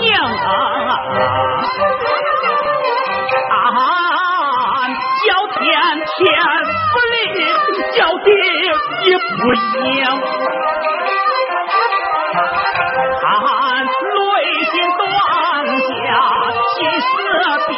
[0.00, 0.08] 娘
[3.50, 3.54] 啊，
[5.24, 5.58] 叫天
[6.16, 6.18] 天
[6.92, 7.16] 不灵，
[7.94, 8.26] 叫地
[9.04, 9.66] 也不行。
[13.20, 13.22] 看
[13.84, 14.26] 内
[14.64, 15.00] 心断
[15.76, 15.88] 下，
[16.74, 17.06] 心似
[17.68, 17.70] 冰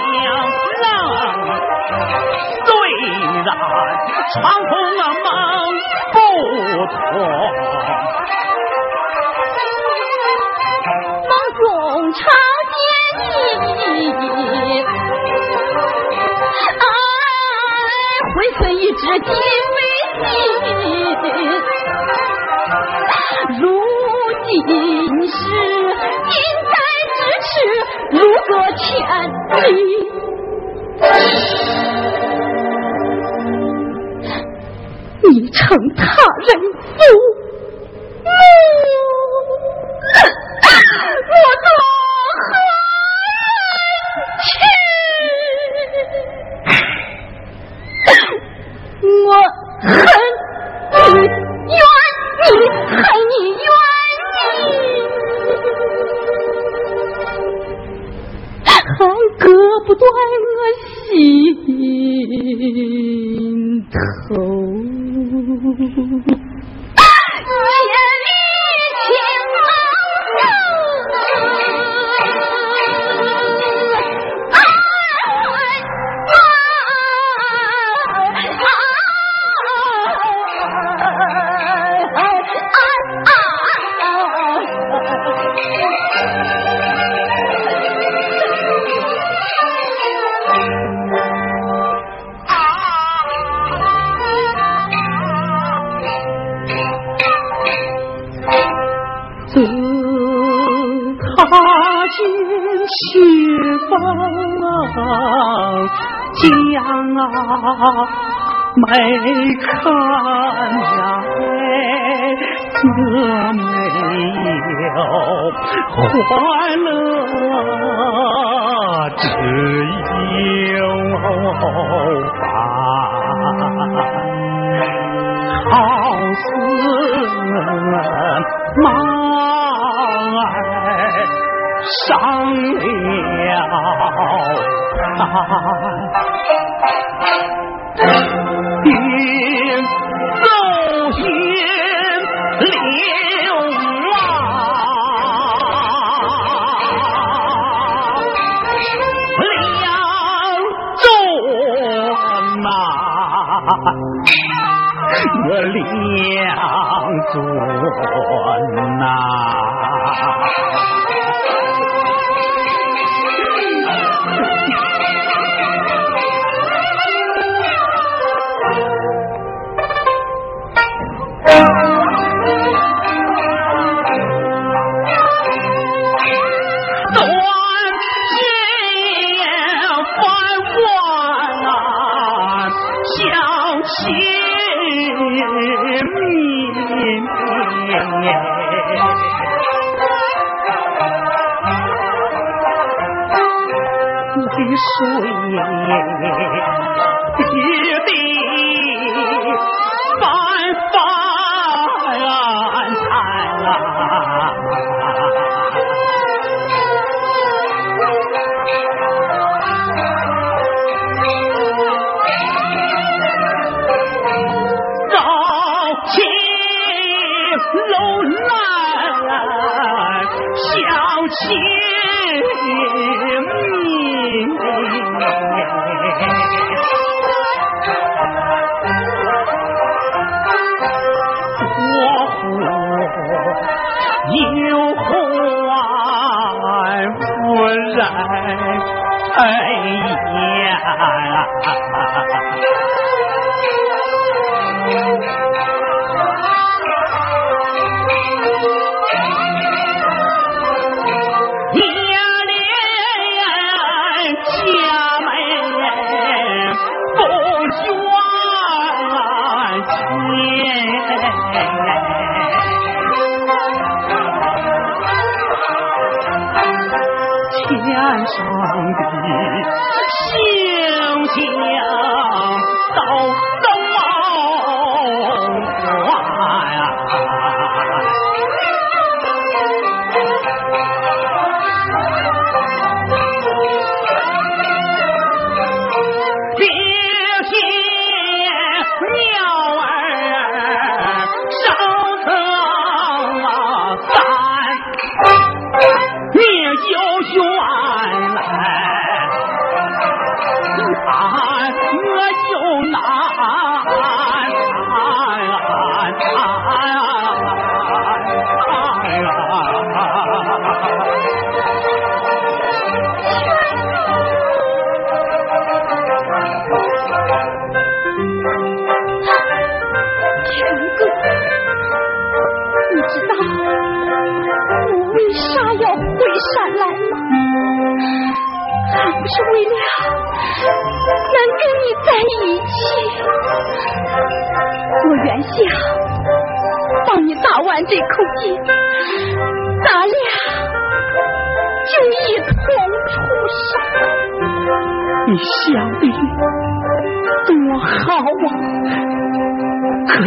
[0.82, 0.84] 冷。
[2.66, 2.68] 虽
[3.44, 3.48] 然
[4.34, 4.36] 长
[4.68, 5.00] 空梦
[6.12, 6.16] 不
[6.86, 6.98] 同。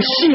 [0.03, 0.32] 是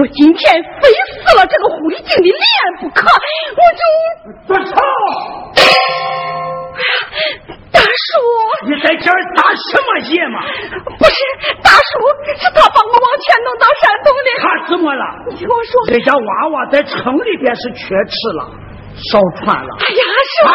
[0.00, 2.40] 我我今天非撕了这个狐狸精的脸
[2.80, 3.04] 不可！
[3.52, 3.84] 我就
[4.48, 4.72] 住手！
[7.70, 8.16] 大叔，
[8.64, 10.40] 你在这儿打什么野嘛？
[10.96, 11.20] 不是，
[11.62, 12.00] 大叔，
[12.40, 14.32] 是他把我往前弄到山洞的。
[14.40, 15.04] 他怎么了？
[15.28, 18.48] 你听我说，这家娃娃在城里边是缺吃了，
[19.12, 19.68] 少穿了。
[19.80, 20.02] 哎呀，
[20.32, 20.50] 是吧？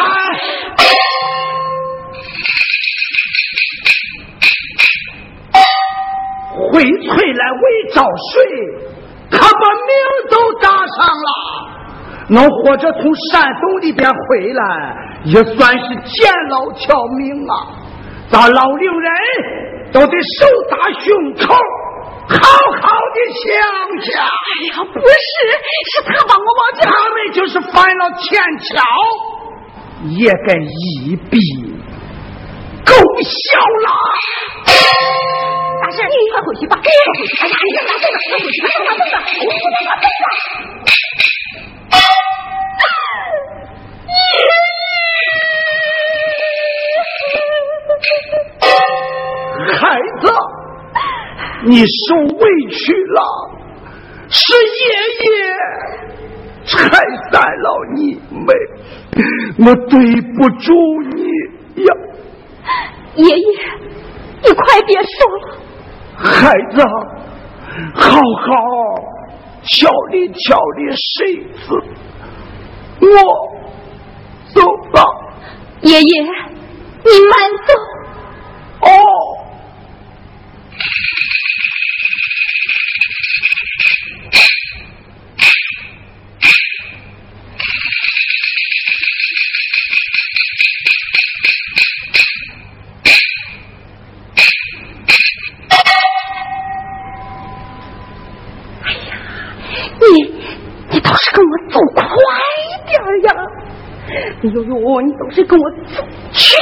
[6.72, 7.62] 回翠来为
[7.92, 8.02] 找
[8.32, 8.42] 水，
[9.30, 9.90] 他把命
[10.30, 11.30] 都搭上了。
[12.28, 14.62] 能活着从山洞里边回来，
[15.24, 17.54] 也算是捡了条命啊！
[18.28, 19.10] 咱老龄人
[19.92, 21.54] 都得手搭胸口，
[22.28, 23.46] 好好的想
[24.02, 24.24] 想。
[24.24, 25.06] 哎呀，不是，
[25.92, 26.90] 是他把我往家。
[26.90, 28.82] 他们就是犯了天条，
[30.18, 31.38] 也该一笔
[32.86, 33.88] 勾销了。
[35.82, 36.88] 大婶，你快回去吧，快回
[37.26, 37.30] 去！
[37.42, 38.24] 哎呀，你干啥去了？
[38.30, 38.56] 快回去！
[38.62, 39.14] 快拿凳子！
[39.44, 40.20] 我我拿凳子。
[49.78, 49.82] 孩
[50.20, 50.24] 子，
[51.64, 52.06] 你受
[52.38, 53.20] 委屈了，
[54.28, 54.86] 是爷
[55.26, 55.28] 爷
[56.64, 56.74] 拆
[57.30, 57.98] 散了你
[58.30, 58.48] 们，
[59.58, 59.94] 我对
[60.36, 60.72] 不住
[61.14, 61.18] 你
[61.84, 61.88] 呀。
[63.14, 63.46] 爷爷，
[64.42, 65.44] 你快别说了。
[66.16, 66.82] 孩子，
[67.94, 68.52] 好好
[69.62, 71.16] 调理调理身
[71.66, 71.66] 子，
[73.00, 73.06] 我
[74.54, 74.60] 走
[74.92, 74.96] 了。
[75.82, 77.34] 爷爷，你慢
[77.66, 77.68] 走。
[78.80, 78.88] 哦。
[101.36, 102.00] 跟我走快
[102.86, 102.96] 点
[103.28, 103.28] 呀！
[104.08, 104.10] 哎
[104.42, 104.72] 呦呦，
[105.02, 106.02] 你倒是跟我走
[106.32, 106.56] 去，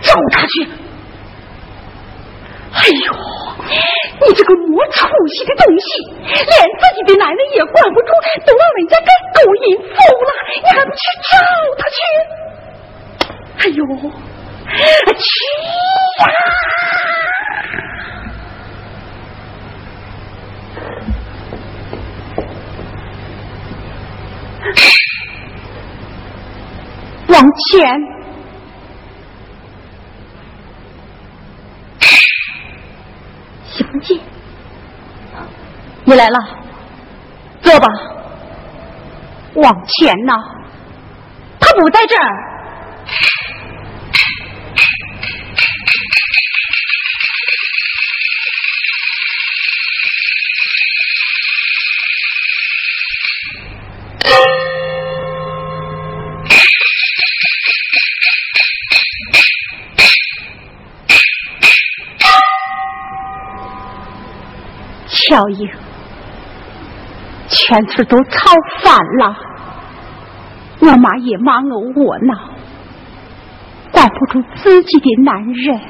[0.00, 0.66] 找他去！
[2.74, 3.14] 哎呦，
[4.26, 5.86] 你这个没出息的东西，
[6.26, 8.10] 连自己的奶奶也管不住，
[8.44, 9.06] 都让人家给
[9.38, 10.30] 勾引走了，
[10.64, 11.30] 你还不去找
[11.78, 11.96] 他去？
[13.58, 13.86] 哎呦，
[15.14, 15.30] 去
[16.18, 16.26] 呀！
[27.28, 28.00] 往前，
[33.64, 34.20] 小姐，
[36.04, 36.38] 你来了，
[37.62, 37.88] 坐吧。
[39.54, 40.32] 往前呐，
[41.60, 42.52] 他不在这儿。
[65.32, 65.66] 巧英，
[67.48, 68.50] 全村都吵
[68.82, 69.34] 翻了，
[70.80, 72.50] 我妈也骂我窝囊，
[73.90, 75.80] 管不住自己的男人，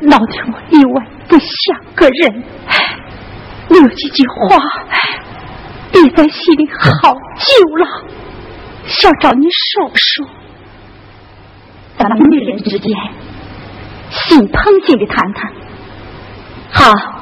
[0.00, 2.42] 闹得我里外不像个人。
[3.68, 4.56] 有几句话
[5.92, 8.04] 憋在心里好久了，
[8.86, 10.26] 想找你说说。
[11.98, 12.90] 咱们女人之间
[14.08, 15.52] 心碰心的谈谈。
[16.72, 17.19] 好，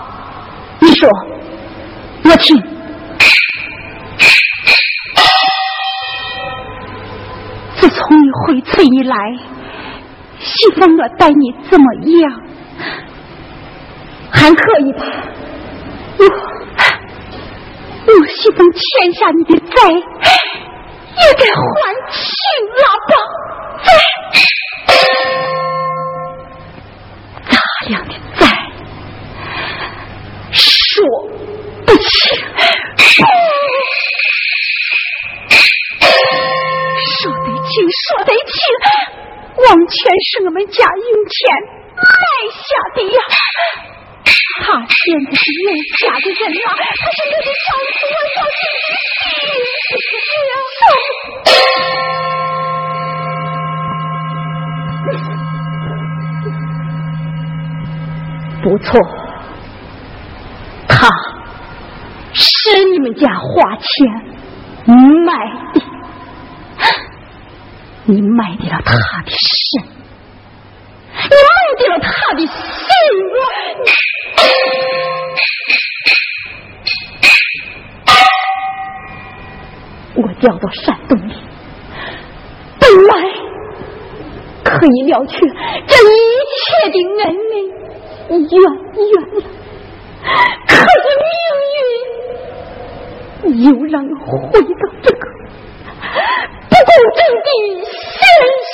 [0.80, 1.08] 你说，
[2.24, 2.62] 我听。
[7.76, 9.16] 自从你回村以来，
[10.38, 11.84] 西风我待你怎么
[12.22, 12.42] 样？
[14.30, 15.04] 还可以吧？
[16.18, 16.24] 我
[18.06, 20.00] 我西风欠下你的债，也
[21.38, 21.66] 该还
[22.10, 22.20] 清
[22.74, 23.12] 了吧？
[31.88, 32.04] 不清。
[37.00, 38.60] 说得清，说得清，
[39.56, 39.96] 王权
[40.28, 41.36] 是我们家用钱
[41.96, 42.02] 买
[42.52, 42.60] 下
[42.94, 43.16] 的呀。
[44.60, 49.90] 他现在是有家的人了，他是我的丈夫，我小
[50.28, 50.56] 心的
[58.62, 58.86] 不错，
[60.88, 60.92] 他
[62.38, 63.84] 是你们家花钱
[65.26, 65.32] 买
[65.74, 65.80] 的。
[68.04, 68.92] 你卖掉了他
[69.22, 69.82] 的肾，
[71.12, 72.52] 你卖掉了他的心，
[80.16, 81.34] 我我调到山东里，
[82.80, 83.12] 本来
[84.64, 86.16] 可以了却这一
[86.56, 87.26] 切的恩
[88.30, 88.50] 恩怨
[88.96, 89.38] 怨了，
[90.66, 91.30] 可是命
[93.44, 94.14] 运又让我
[94.48, 94.68] 回到
[95.02, 95.20] 这个。
[96.68, 97.48] 不公正的
[98.14, 98.22] 现
[98.64, 98.70] 实，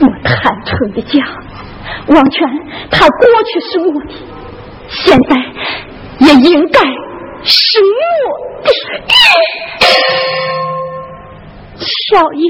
[0.00, 0.32] 我坦
[0.64, 1.12] 诚的讲，
[2.08, 2.34] 王权
[2.90, 4.14] 他过去是我的，
[4.88, 5.30] 现在
[6.20, 6.80] 也应该
[7.42, 8.66] 是我的。
[11.76, 12.42] 小英，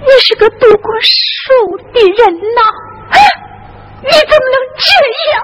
[0.00, 2.60] 你是个读过书的人呐，
[4.04, 4.86] 你怎么能这
[5.32, 5.34] 样？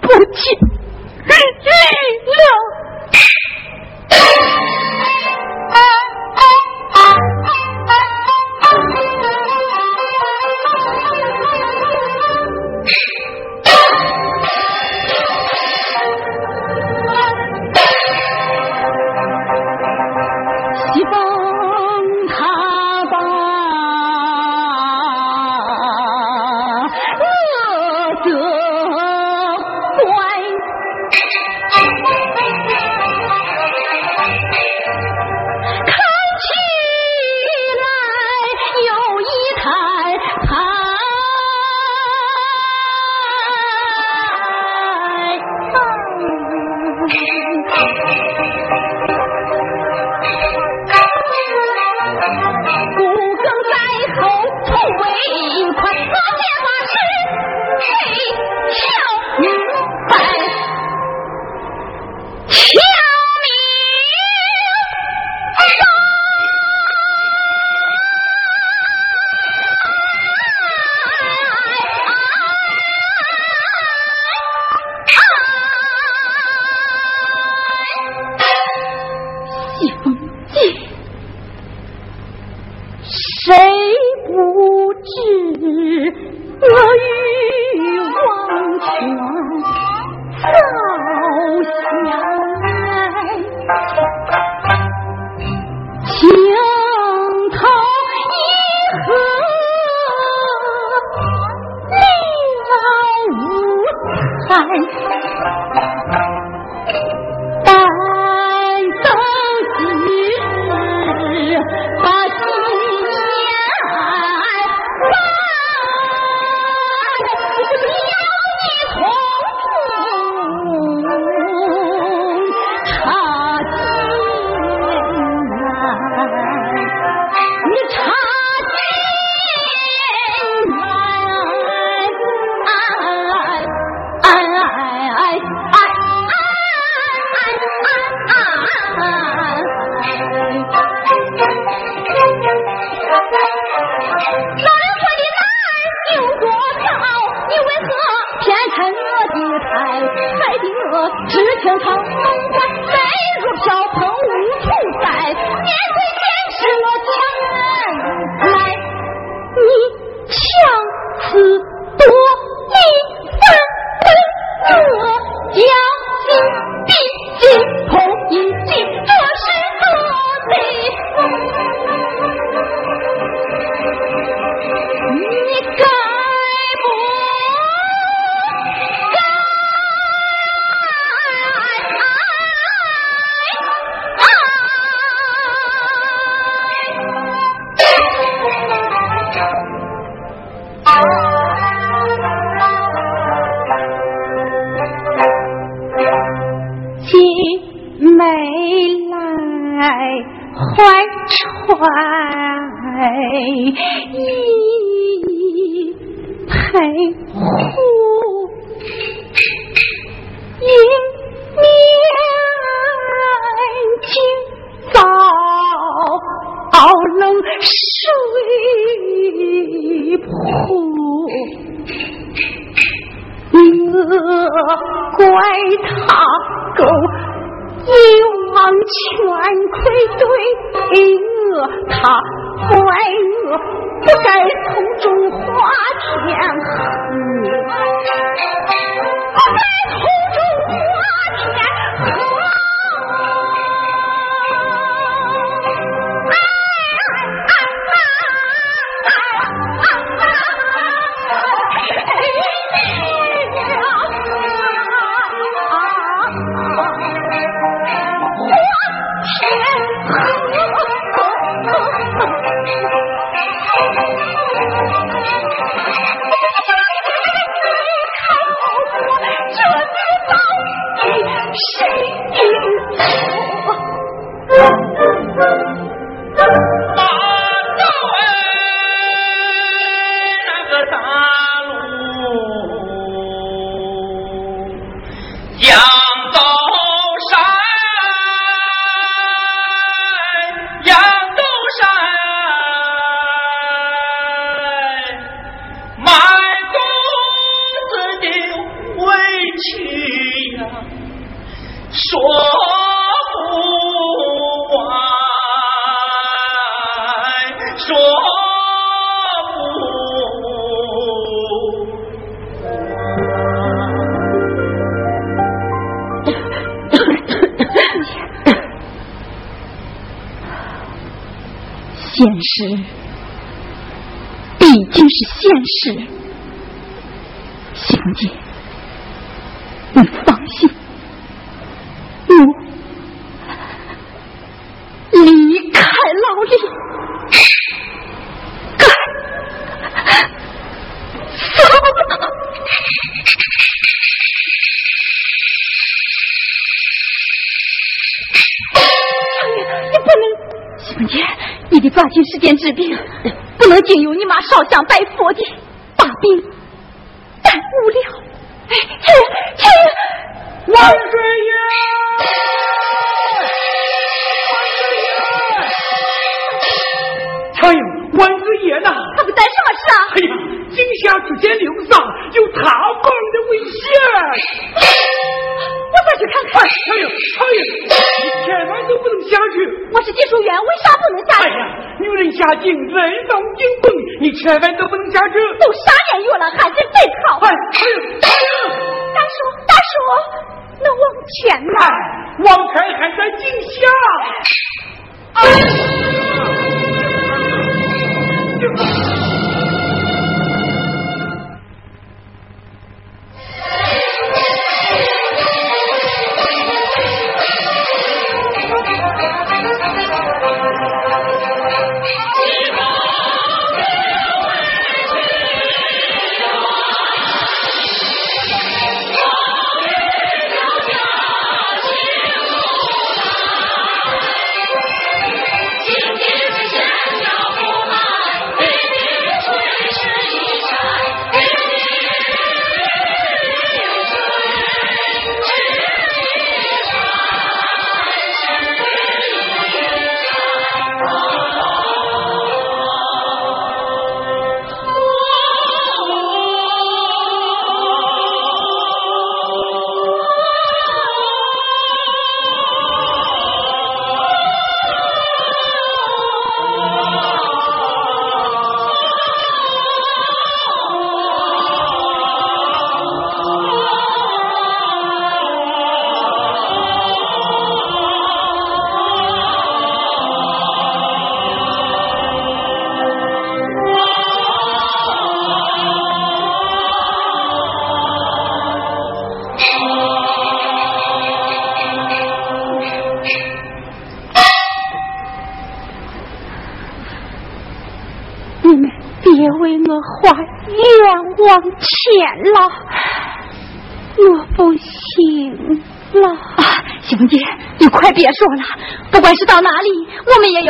[0.00, 0.42] 不尽
[1.26, 1.34] 力
[2.26, 2.44] 了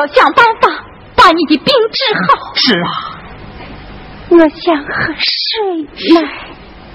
[0.00, 0.82] 要想办法
[1.14, 2.54] 把你的病治好。
[2.54, 2.88] 是啊，
[4.30, 6.22] 我想喝水来。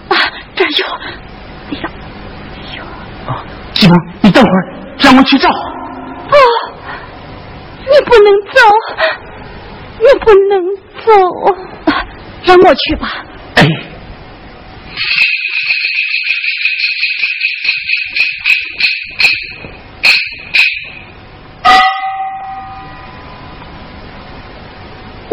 [0.09, 0.17] 啊，
[0.55, 0.85] 这儿有。
[1.69, 1.89] 哎呀，
[2.55, 2.83] 哎呦！
[3.31, 5.49] 啊，媳妇，你等会儿，让我去找。
[5.49, 6.35] 哦，
[7.85, 8.59] 你不能走，
[9.99, 10.75] 你不能
[11.05, 11.11] 走，
[11.91, 11.93] 啊
[12.43, 13.23] 让我去吧。
[13.55, 13.67] 哎，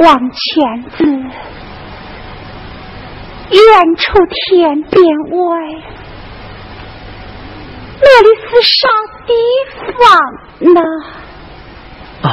[0.03, 1.05] 往前子，
[3.51, 3.61] 远
[3.97, 5.01] 处天边
[5.31, 5.49] 外，
[8.01, 8.89] 那里是啥
[9.27, 9.33] 地
[9.93, 10.03] 方
[10.75, 10.81] 呢？
[12.23, 12.29] 哦，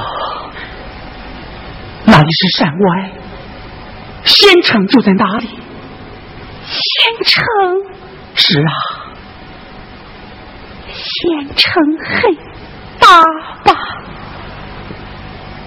[2.06, 3.12] 那里是山外，
[4.24, 5.48] 县城就在那里。
[6.66, 7.46] 县城，
[8.34, 8.74] 是啊，
[10.92, 12.36] 县城很
[13.00, 13.22] 大
[13.64, 13.76] 吧？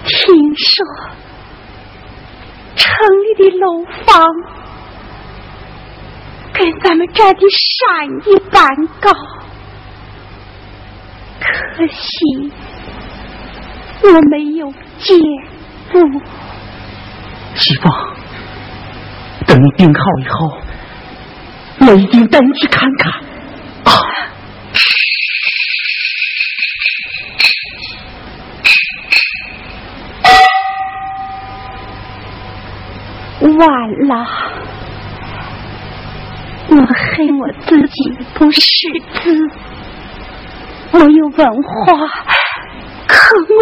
[0.05, 0.85] 听说
[2.83, 2.91] 城
[3.23, 3.65] 里的楼
[4.05, 4.11] 房
[6.53, 8.67] 跟咱们这的山一般
[8.99, 9.09] 高，
[11.39, 12.51] 可惜
[14.03, 14.69] 我没有
[14.99, 15.17] 见
[15.93, 16.01] 过。
[17.55, 17.89] 媳妇，
[19.47, 20.57] 等你病好以后，
[21.87, 23.22] 我一定带你去看看。
[33.57, 34.25] 晚了，
[36.69, 38.59] 我恨我自己不识
[39.13, 39.49] 字，
[40.91, 41.93] 我有文化，
[43.07, 43.53] 可我。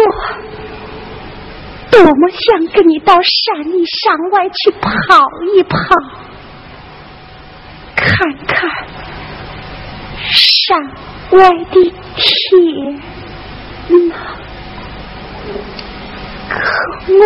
[1.90, 4.88] 多么想跟你到山里山外去跑
[5.54, 5.76] 一跑，
[7.94, 8.70] 看看
[10.32, 10.82] 山
[11.32, 13.00] 外的天！
[16.48, 16.54] 可
[17.12, 17.20] 我。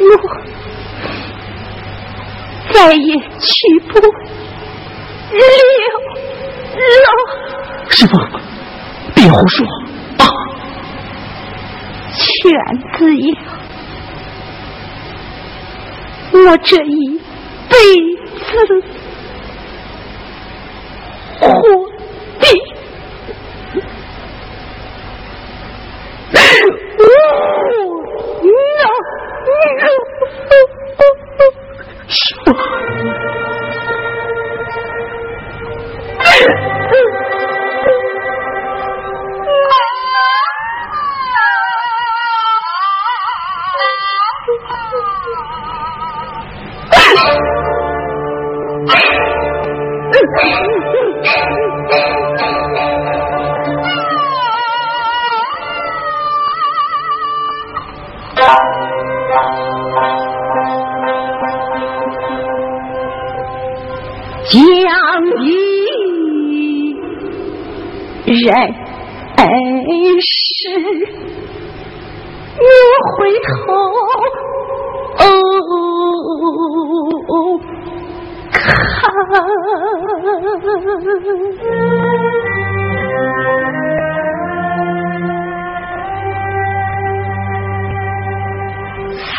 [0.00, 0.02] 我
[2.72, 4.06] 再也去不了
[7.16, 7.20] 了。
[7.88, 8.12] 师傅，
[9.14, 9.66] 别胡说
[10.18, 10.24] 啊！
[12.12, 12.18] 全
[12.98, 13.28] 子呀，
[16.32, 17.20] 我这一
[17.68, 17.76] 辈
[18.38, 18.46] 子
[21.40, 21.46] 活
[22.38, 22.46] 的，
[32.14, 32.54] 师傅，
[64.50, 64.58] 将
[65.44, 65.46] 一
[68.24, 68.46] 人
[70.20, 70.58] 世，
[72.56, 72.62] 我
[73.16, 73.48] 回头
[78.52, 78.64] 看。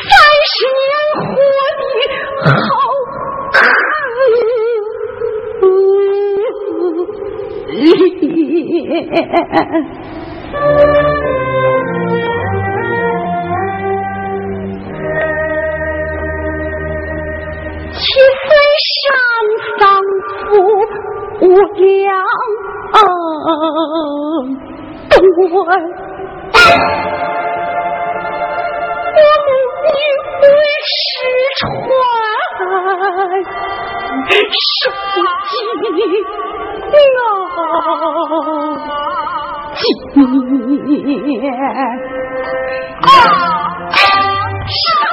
[0.09, 0.13] 三
[0.45, 1.27] 十年活
[2.09, 2.13] 的
[2.45, 2.47] 好
[7.69, 7.77] 七
[18.45, 18.49] 岁
[18.95, 18.99] 上
[19.77, 19.79] 丧
[20.39, 20.47] 父
[21.41, 21.85] 无两
[25.11, 25.21] 断，
[29.15, 29.47] 我母
[29.83, 29.89] 女
[30.41, 30.47] 为
[30.85, 30.91] 失
[31.59, 31.61] 传，
[34.81, 34.81] 受
[35.49, 35.93] 尽
[36.89, 38.79] 熬
[41.47, 41.59] 煎。
[43.01, 43.19] 啊！
[44.69, 45.08] 别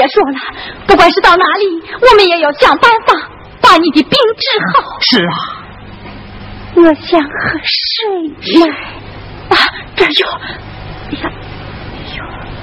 [0.00, 0.38] 别说了，
[0.86, 3.14] 不管是到哪里，我们也要想办法
[3.60, 4.98] 把你的病治好。
[5.00, 5.30] 是啊，
[6.74, 7.28] 我想喝
[7.62, 8.66] 水来。
[9.50, 9.56] 啊，
[9.94, 10.26] 这有。
[11.10, 11.30] 哎呀，
[11.92, 12.18] 哎呦！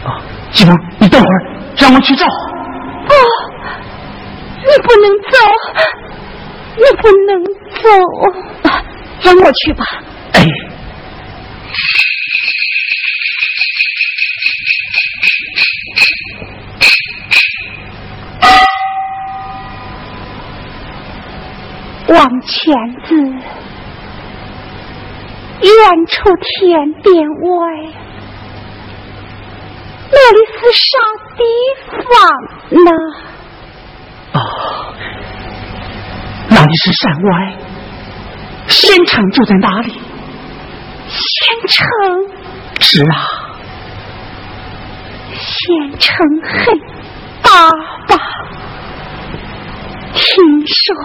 [0.09, 0.19] 啊，
[0.51, 1.37] 继峰，你等会儿，
[1.77, 2.25] 让我去找。
[2.25, 3.13] 哦，
[4.57, 5.37] 你不能走。
[6.75, 7.43] 你不能
[7.83, 8.81] 走，啊
[9.21, 9.85] 让我去吧。
[10.33, 10.43] 哎，
[22.07, 22.73] 王千
[23.03, 23.15] 子，
[25.61, 27.57] 远处天边外，
[30.11, 30.97] 那里是啥
[31.35, 31.43] 地
[31.91, 32.03] 方
[32.85, 32.89] 呢？
[34.33, 34.39] 哦。
[36.49, 37.55] 那里是山外，
[38.67, 39.91] 县城就在哪里？
[41.09, 41.85] 县城
[42.79, 43.15] 是啊，
[45.33, 46.79] 县城很
[47.41, 47.69] 大
[48.07, 48.17] 吧？
[50.13, 50.95] 听说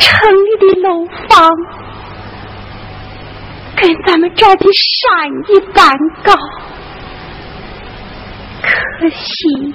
[0.00, 0.08] 城
[0.44, 1.48] 里的楼房
[3.76, 6.34] 跟咱们这儿的山一般高，
[8.62, 9.74] 可惜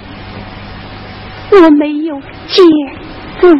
[1.52, 2.64] 我没有见。
[3.40, 3.50] 过，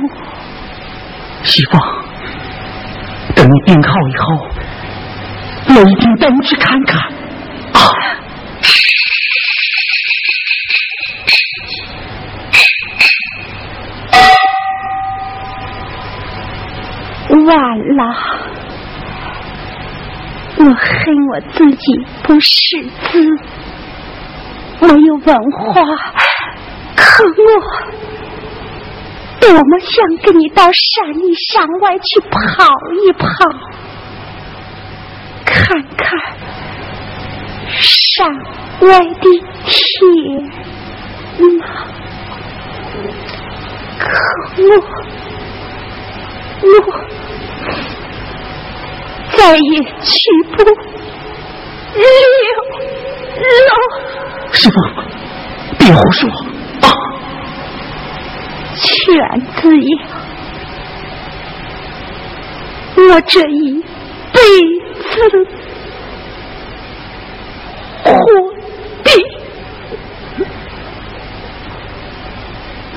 [1.44, 1.74] 希望
[3.34, 4.24] 等你病好以后，
[5.68, 6.98] 我一定带你去看看。
[7.74, 7.78] 啊！
[17.28, 18.02] 晚了，
[20.58, 23.38] 我恨我自己不识字，
[24.80, 25.74] 没有文化，
[26.94, 27.44] 可我。
[29.38, 32.28] 多么想跟你到山里山外去跑
[33.04, 33.26] 一跑，
[35.44, 36.08] 看看
[37.78, 38.26] 山
[38.80, 39.76] 外的天
[41.58, 41.64] 呐！
[43.98, 44.04] 可
[44.62, 44.66] 我
[46.62, 46.66] 我
[49.36, 50.16] 再也去
[50.56, 50.70] 不了
[53.62, 53.80] 了。
[54.52, 54.74] 师傅，
[55.78, 56.28] 别胡说
[56.82, 56.84] 啊。
[58.74, 58.84] 犬
[59.56, 59.90] 子呀，
[62.96, 63.82] 我这一
[64.32, 64.38] 辈
[65.02, 65.04] 子
[68.02, 68.08] 活
[69.04, 69.08] 的，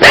[0.00, 0.06] 我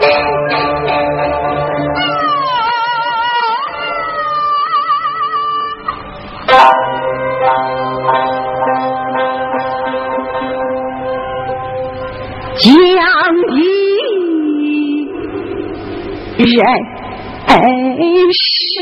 [0.00, 0.33] 能
[16.44, 16.62] 人
[18.32, 18.72] 世，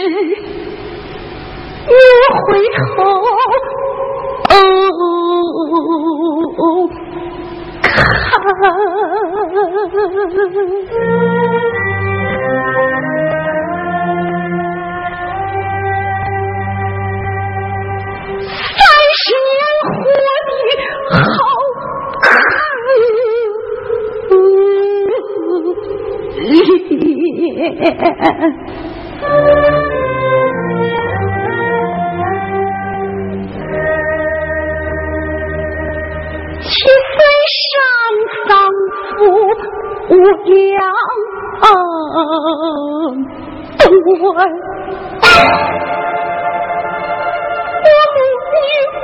[1.86, 1.92] 我
[2.46, 2.84] 回头
[6.88, 6.94] 看，
[18.72, 18.82] 三
[19.18, 19.50] 十年
[19.86, 19.90] 活
[20.48, 20.50] 的
[21.10, 21.16] 好
[22.20, 22.26] 看。
[36.62, 37.20] 七岁
[37.68, 37.74] 上
[38.48, 38.50] 丧
[39.18, 39.20] 父
[40.08, 40.46] 无两
[43.78, 43.90] 断，
[47.84, 48.18] 我母
[48.52, 48.56] 女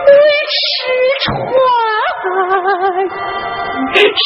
[0.07, 0.09] 为
[0.55, 0.57] 吃
[1.25, 1.29] 穿，
[4.17, 4.19] 受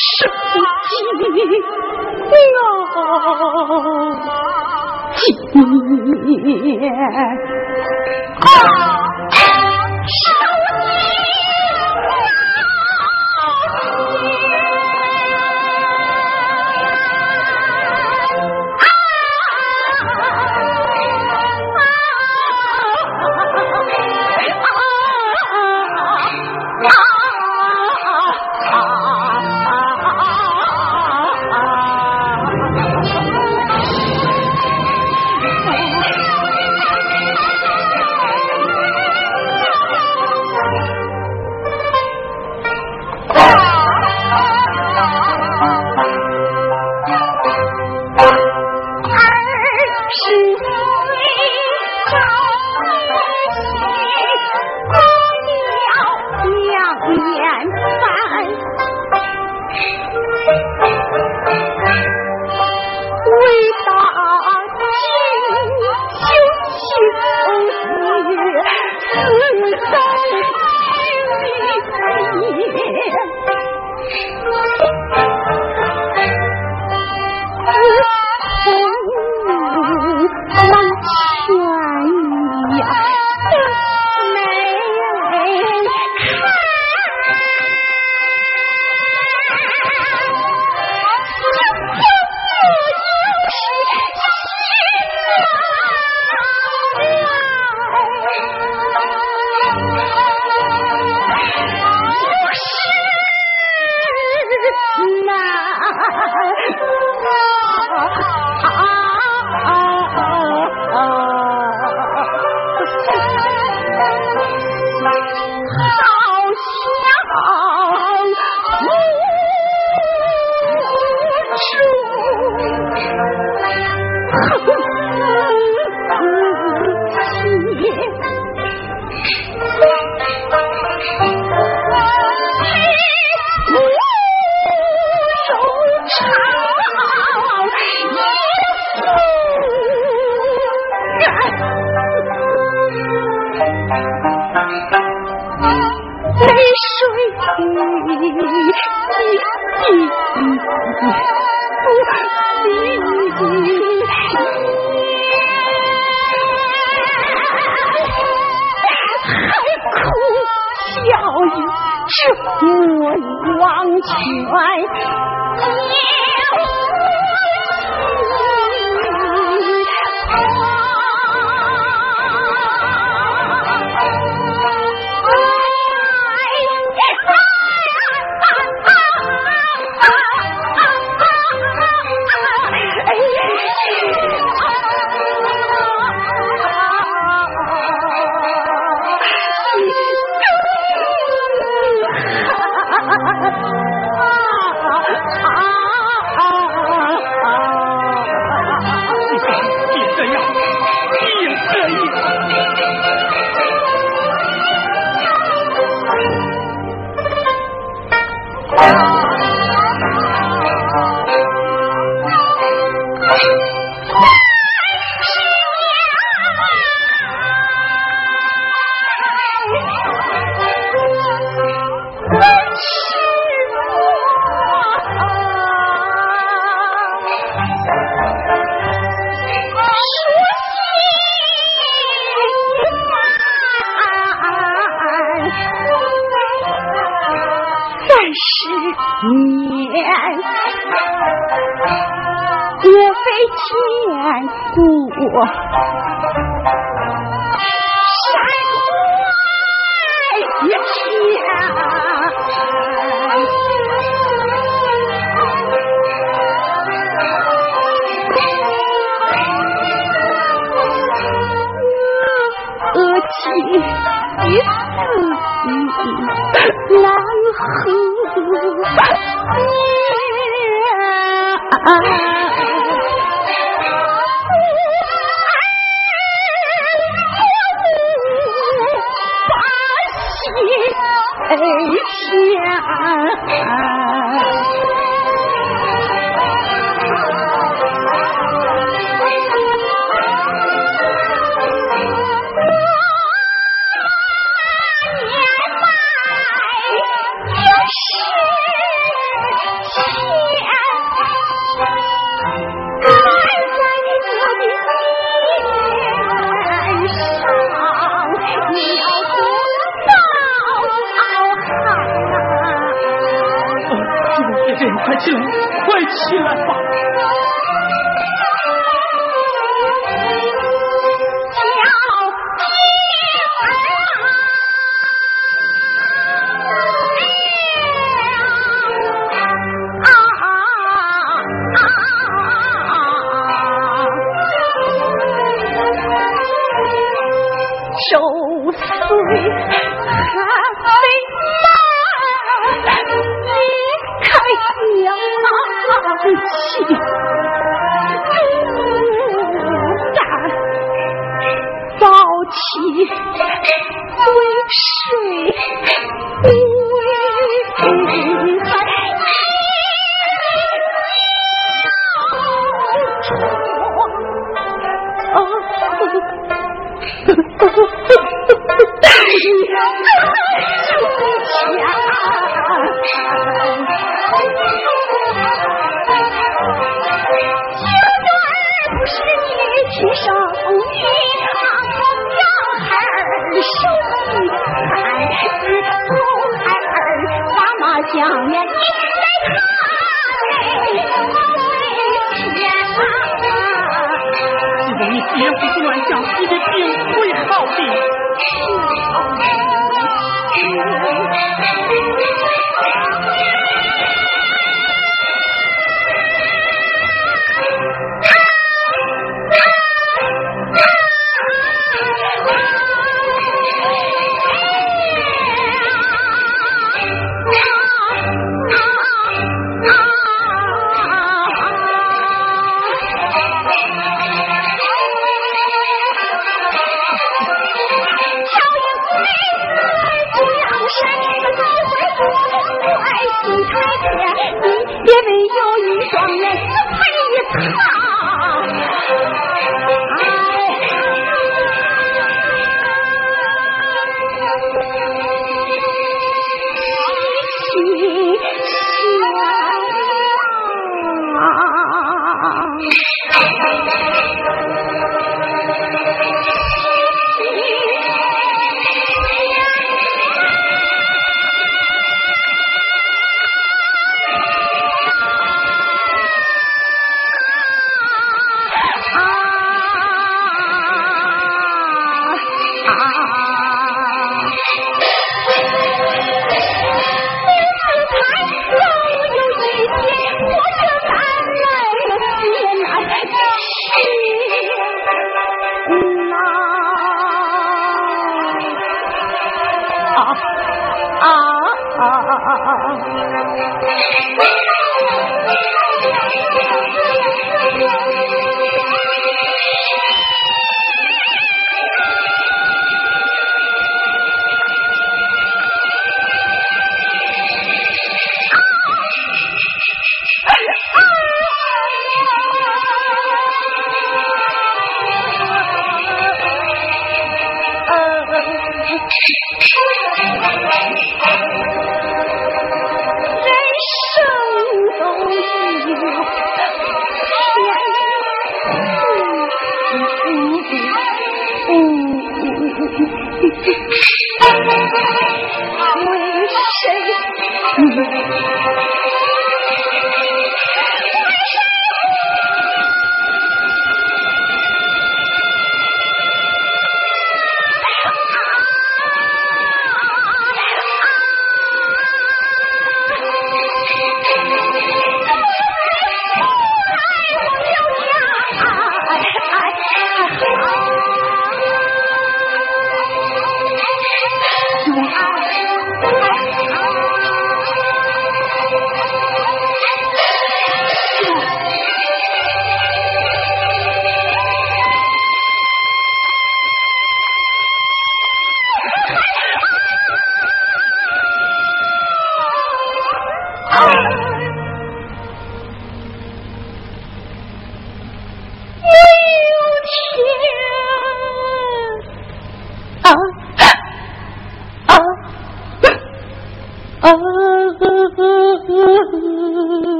[0.89, 0.91] 尽。
[2.33, 4.23] 哦，
[5.55, 7.03] 今年啊。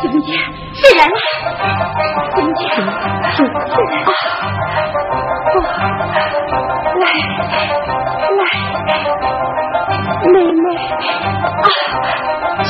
[0.00, 0.30] 姐姐，
[0.72, 1.14] 谁来了？
[2.34, 4.10] 姐姐，谁来了？
[6.94, 7.04] 来
[8.38, 8.40] 来，
[10.32, 10.64] 妹妹
[11.62, 11.68] 啊，
[12.64, 12.68] 去。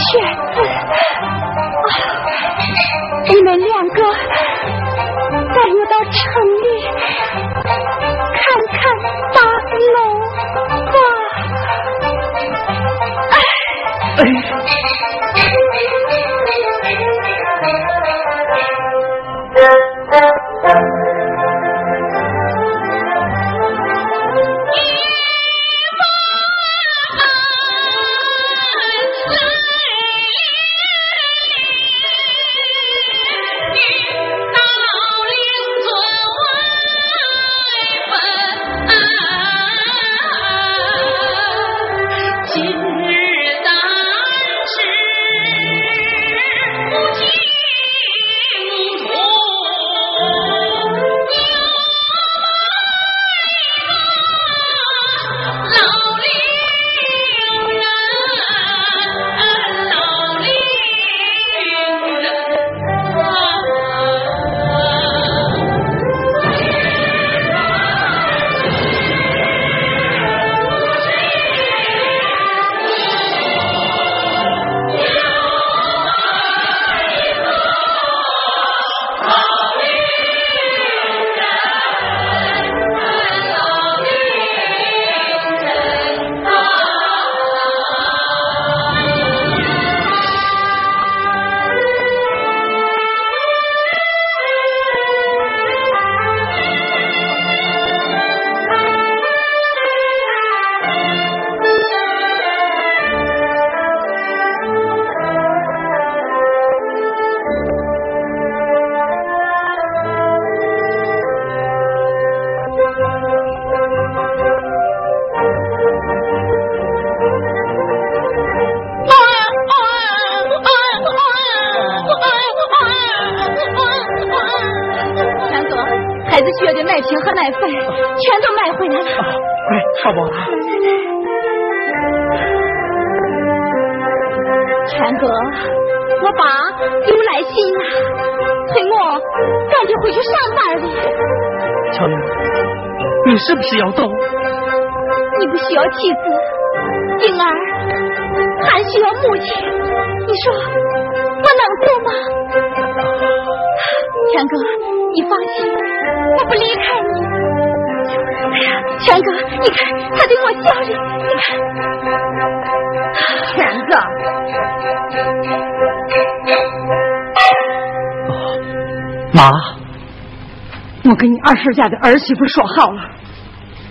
[171.68, 173.02] 跟你二婶家的儿媳妇说好了，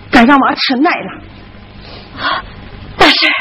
[0.10, 1.22] 该让娃吃奶了。
[2.98, 3.34] 大婶儿，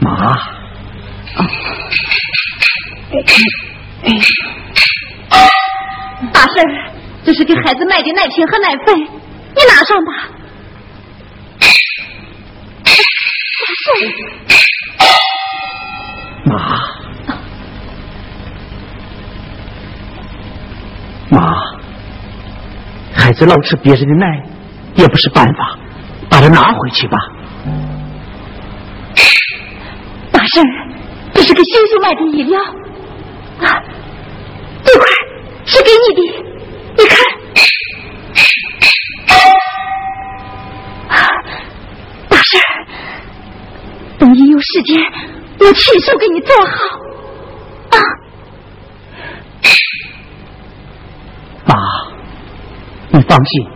[0.00, 0.36] 妈，
[6.32, 6.64] 大婶，
[7.24, 9.08] 这是给孩子买的奶瓶和奶粉，你
[9.68, 10.12] 拿上吧。
[13.58, 14.00] 大婶儿，
[16.44, 16.54] 妈，
[21.30, 21.54] 妈，
[23.14, 24.40] 孩子老吃别人的奶
[24.94, 25.76] 也不是办法，
[26.30, 27.18] 把它拿回去吧。
[30.30, 30.62] 大婶，
[31.34, 33.82] 这是给星星买的饮料啊，
[34.84, 35.04] 这块
[35.64, 36.22] 是给你的，
[36.98, 37.18] 你看。
[42.28, 42.60] 大婶，
[44.20, 45.02] 等你有时间，
[45.58, 46.70] 我亲手给你做好
[47.90, 47.98] 啊。
[51.66, 51.74] 妈，
[53.10, 53.66] 你放心，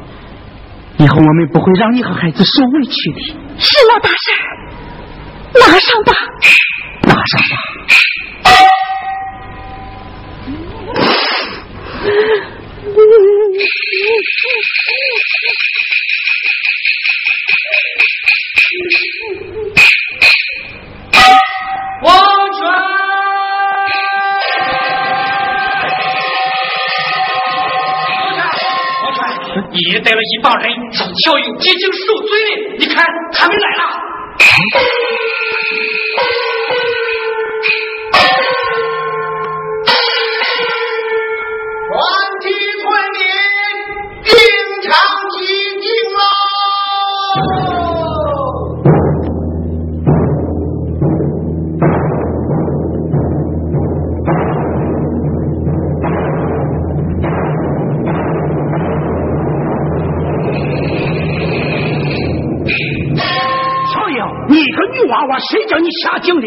[0.99, 3.20] 以后我们不会让你和孩子受委屈的。
[3.57, 4.44] 是老，大婶儿，
[5.73, 6.12] 拿上吧。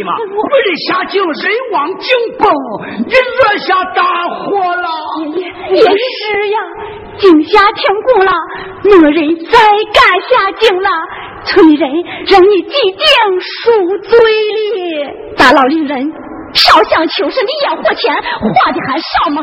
[0.04, 2.52] 没人下井，人往井崩，
[3.06, 4.88] 你惹下大祸了。
[5.72, 6.58] 也是呀，
[7.18, 8.32] 井下停工了，
[8.84, 9.60] 没人再
[9.94, 10.90] 敢下井了。
[11.46, 11.90] 村里人
[12.28, 13.02] 让你几顶
[13.40, 15.36] 赎罪哩。
[15.38, 16.12] 大老令人
[16.54, 19.42] 烧香求神的烟火钱花的还少吗？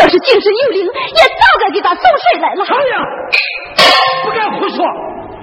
[0.00, 2.64] 要是精神有灵，也早该给他送水来了。
[2.64, 2.90] 乔英，
[4.24, 4.84] 不敢胡说。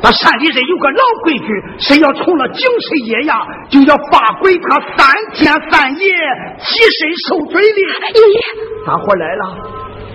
[0.06, 1.48] 那山里人有个老规矩，
[1.80, 3.34] 谁要冲了井神爷呀，
[3.72, 6.14] 就要罚跪他三天三夜，
[6.59, 7.80] 起身受罪的。
[8.14, 8.40] 爷爷，
[8.85, 9.58] 大伙来了，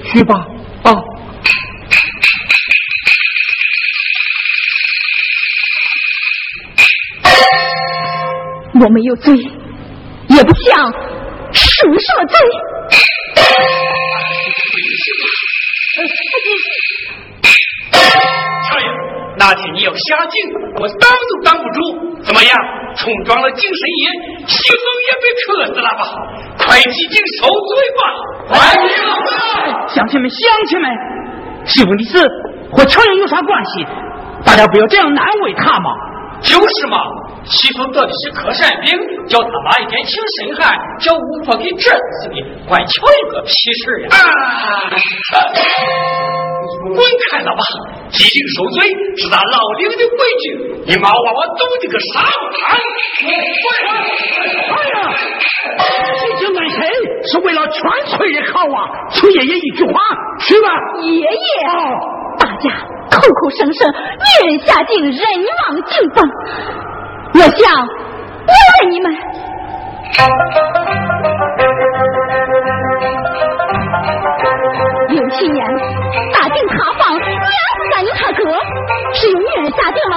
[0.05, 0.47] 去吧，
[0.85, 0.95] 啊。
[8.81, 10.93] 我没有罪，也不想
[11.53, 12.39] 赎什么罪。
[19.41, 20.37] 那天你要下井，
[20.77, 21.81] 我挡都挡不住。
[22.23, 22.53] 怎么样，
[22.95, 24.13] 冲撞了井神爷，
[24.47, 26.05] 西风也被磕死了吧？
[26.59, 28.03] 快进井受罪吧！
[29.89, 30.39] 乡亲们，乡
[30.69, 30.91] 亲们，
[31.65, 32.21] 西风的事
[32.71, 33.87] 和乔英有啥关系？
[34.45, 35.91] 大家不要这样难为他嘛。
[36.43, 36.99] 就是嘛，
[37.45, 38.93] 西风得的是克山病，
[39.27, 44.09] 叫他妈一天请神汉，叫巫婆给治死的，关乔英个屁事呀！
[44.13, 45.41] 啊！
[46.60, 46.97] 你滚
[47.31, 47.63] 开了吧！
[48.11, 50.45] 激情受罪是咱老领的规矩，
[50.87, 52.31] 你把娃娃懂你个啥玩
[53.27, 53.29] 哎
[54.91, 54.99] 呀！
[56.17, 56.79] 激情安神
[57.31, 58.79] 是为了全村人好啊！
[59.13, 59.93] 求爷爷一句话，
[60.41, 60.69] 去吧。
[61.03, 61.27] 爷爷，
[61.69, 61.79] 哦，
[62.39, 62.71] 大家
[63.11, 63.87] 口口声声
[64.43, 66.19] 女人下井，人亡井崩。
[67.35, 67.87] 我想
[68.47, 68.53] 我
[68.83, 69.07] 问你们，
[75.31, 75.65] 六七年
[76.33, 78.43] 大井塌方，娘子三舅他哥
[79.15, 80.17] 是由女人下定吗？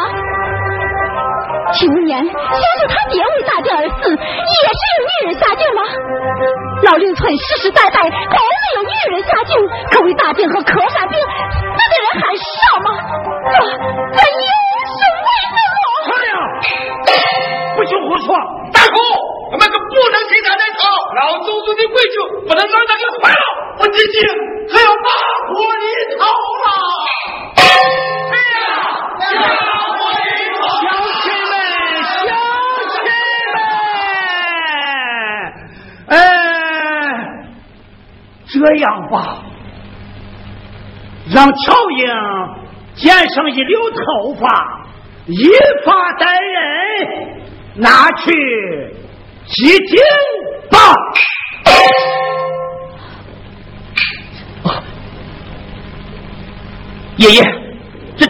[1.71, 2.33] 七五年年，先
[2.79, 5.81] 是他爹为大殿而死，也是有女人下定吗？
[6.83, 8.15] 老令村世世代代都没
[8.75, 9.55] 有女人下定，
[9.91, 11.25] 可为大定和柯山兵死
[11.91, 12.51] 的人还少
[12.83, 12.89] 吗？
[13.51, 14.49] 这这有
[14.89, 15.29] 什么为
[16.09, 16.33] 哎呀，
[17.83, 18.33] 不许胡说！
[18.71, 18.95] 大姑，
[19.51, 20.87] 我们可不能听他那套，
[21.19, 22.15] 老祖宗的规矩
[22.47, 23.43] 不能让他给坏了。
[23.79, 24.15] 我今天
[24.69, 25.09] 可要大
[25.49, 25.51] 破
[25.83, 25.85] 一
[26.17, 26.23] 套
[26.63, 26.65] 了。
[27.57, 27.61] 哎
[28.63, 29.35] 呀，
[30.79, 30.81] 乡
[31.19, 31.53] 亲们，
[32.23, 32.25] 乡
[32.87, 32.95] 亲
[33.51, 33.59] 们，
[36.07, 36.15] 哎，
[38.47, 39.43] 这样吧，
[41.35, 41.99] 让乔英
[42.95, 44.01] 剪上一绺头
[44.39, 44.47] 发，
[45.25, 45.51] 一
[45.83, 47.43] 发带人
[47.75, 48.31] 拿去
[49.47, 49.99] 祭顶
[50.69, 50.77] 吧。
[57.17, 57.41] 爷爷，
[58.17, 58.25] 这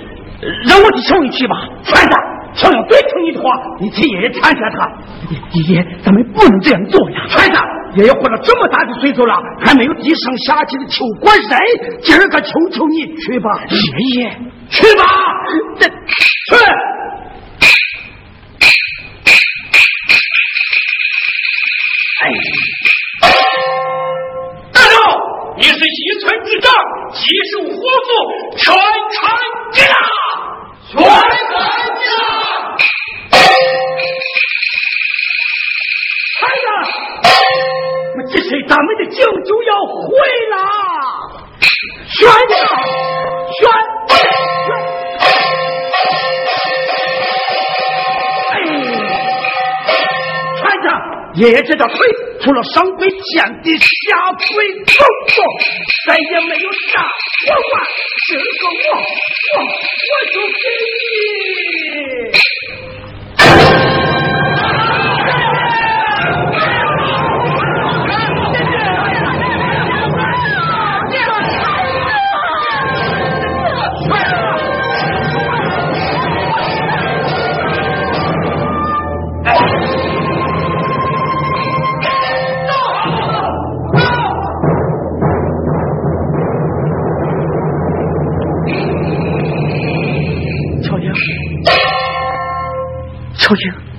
[0.65, 1.55] 让我去求你去吧。
[1.85, 2.09] 孩子，
[2.53, 3.49] 乔英别听你的话，
[3.79, 4.91] 你替爷爷劝劝他。
[5.51, 7.25] 爷爷，咱们不能这样做呀。
[7.29, 7.57] 孩子，
[7.95, 13.49] 爷爷活到这么大的岁数了，还没有低声下气的求过人，今儿个求求你去吧。
[13.69, 14.37] 爷爷，
[14.69, 15.03] 去吧，
[15.79, 15.93] 这去。
[24.71, 24.95] 大佬，
[25.57, 26.73] 你是一村之长，
[27.11, 27.21] 既
[27.51, 28.09] 属虎族，
[28.57, 29.21] 全传
[29.73, 29.95] 你了，
[30.89, 31.53] 全传
[31.95, 32.15] 你了。
[36.41, 36.67] 哎呀，
[38.15, 40.03] 我这是咱们的酒就要回
[40.49, 40.55] 了，
[42.07, 42.31] 选呀，
[43.59, 43.61] 选
[51.35, 51.97] 爷爷这条腿
[52.41, 53.85] 除了上跪天地下
[54.53, 54.93] 跪祖
[55.33, 55.43] 宗，
[56.07, 57.01] 再也没有啥
[57.49, 57.73] 我管，
[58.27, 58.71] 这个我
[59.49, 59.51] 我
[60.09, 60.63] 我就给
[60.99, 61.01] 你。
[93.43, 93.92] 超英，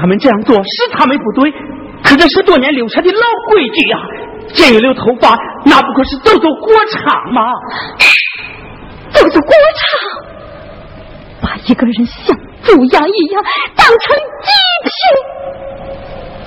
[0.00, 1.50] 他们这样做是他们不对，
[2.02, 3.98] 可这是多年留下的老规矩呀。
[4.48, 5.36] 剪一绺头发，
[5.66, 7.42] 那不过是走走过场吗？
[9.12, 9.84] 走走过场，
[11.42, 13.44] 把一个人像猪羊一样
[13.76, 14.48] 当成祭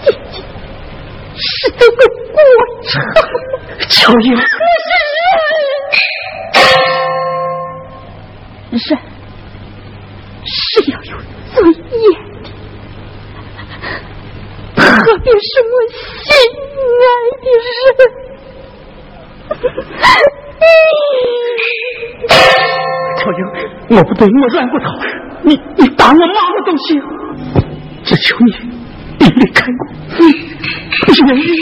[0.01, 0.13] 品，
[1.35, 2.41] 是走个过
[2.89, 2.91] 场。
[3.87, 4.43] 乔英，我是
[8.71, 8.73] 人，人
[10.43, 11.11] 是要有
[11.53, 11.57] 尊
[12.01, 12.30] 严
[13.81, 15.73] 的，特别是我
[16.23, 16.29] 心
[17.01, 17.05] 爱
[17.41, 17.69] 的人。
[23.17, 23.39] 乔英，
[23.97, 24.85] 我不对，我软骨头，
[25.43, 27.01] 你你打我骂我都行，
[28.03, 28.51] 只求你
[29.19, 29.71] 别离开我，
[30.19, 30.23] 你
[31.27, 31.39] 愿意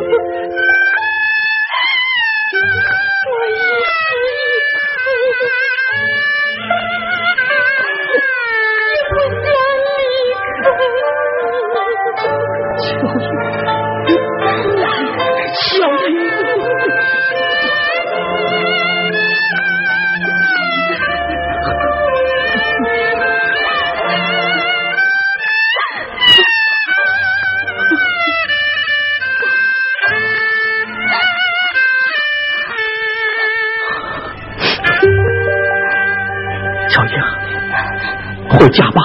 [38.57, 39.01] 回家吧，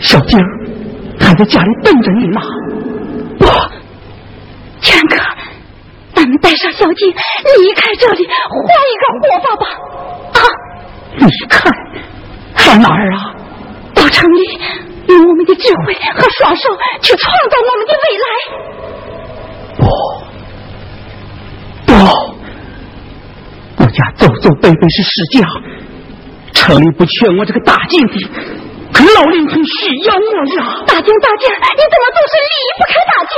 [0.00, 0.38] 小静，
[1.20, 2.40] 还在家里等着你呢。
[3.38, 3.46] 不，
[4.80, 5.16] 全哥，
[6.14, 8.58] 咱们带上小静离开这里，换
[8.90, 9.64] 一个活法吧。
[10.34, 10.40] 啊，
[11.18, 11.70] 离开？
[12.66, 13.34] 到哪儿啊？
[13.94, 14.58] 到城里，
[15.06, 16.68] 用我们的智慧和双手
[17.00, 18.26] 去创造我们的未来。
[19.78, 19.86] 不，
[21.86, 21.92] 不，
[23.82, 25.46] 我家祖祖辈辈是世家。
[26.68, 28.12] 城里不缺我这个大劲的，
[28.92, 30.20] 可老林村需要我
[30.60, 30.84] 呀！
[30.84, 33.32] 大劲大劲，你怎么总是离不开大劲？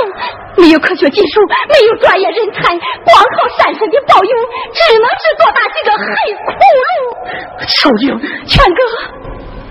[0.59, 1.39] 没有科学技术，
[1.71, 4.35] 没有专业人才，光靠山神的保佑，
[4.75, 6.11] 只能是多大几个黑
[6.43, 6.83] 窟窿。
[7.71, 8.83] 小英，全哥，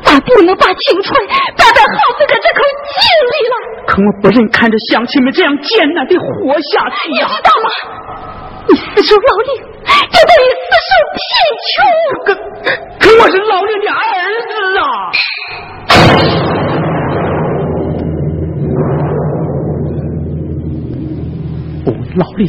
[0.08, 2.96] 咱不能把青春白白耗费在这口井
[3.28, 3.54] 里了。
[3.92, 7.28] 可我不忍看着乡亲们这样艰难的活下去呀！
[7.28, 7.68] 你知道吗？
[8.72, 9.52] 你死守老林，
[10.10, 11.20] 就等于死守贫
[11.70, 11.74] 穷。
[12.26, 12.28] 可
[12.98, 13.98] 可我是老林的儿
[14.48, 14.82] 子啊！
[21.86, 22.40] 我为老林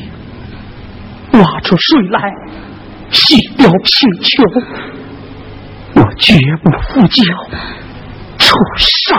[1.42, 2.20] 挖出水来，
[3.10, 4.46] 洗掉贫穷，
[5.96, 7.24] 我绝不负教
[8.38, 9.18] 出山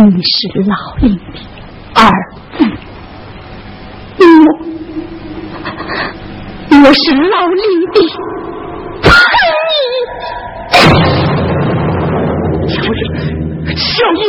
[0.00, 1.22] 你是老林的
[1.94, 2.00] 儿
[2.56, 2.62] 子，
[4.20, 4.24] 我
[6.78, 7.98] 我是老林的
[9.02, 9.10] 叛
[9.66, 9.74] 逆。
[12.70, 13.02] 小英，
[13.76, 14.22] 小英，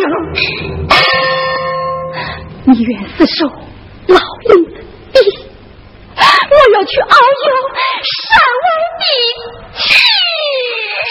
[2.65, 3.45] 你愿死守
[4.07, 4.75] 老林的，
[6.15, 7.14] 我要去遨
[7.45, 7.49] 游
[8.03, 8.17] 山
[8.64, 8.65] 外
[8.98, 9.06] 的
[9.77, 9.80] 天。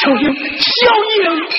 [0.01, 0.23] 小英，
[0.59, 0.69] 小
[1.15, 1.57] 英，全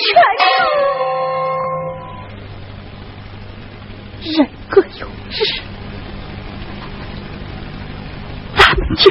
[4.22, 5.44] 人各有志，
[8.56, 9.10] 咱们就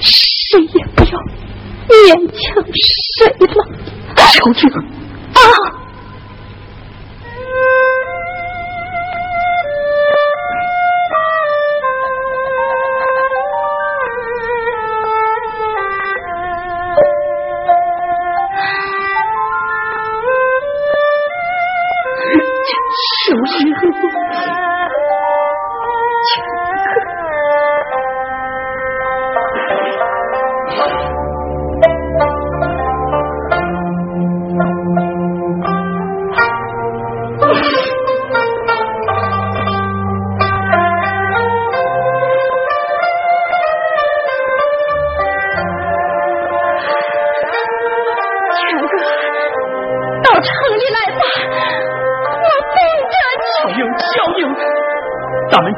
[0.00, 1.18] 谁也不要
[1.88, 3.66] 勉强谁了。
[4.32, 5.40] 求求，啊！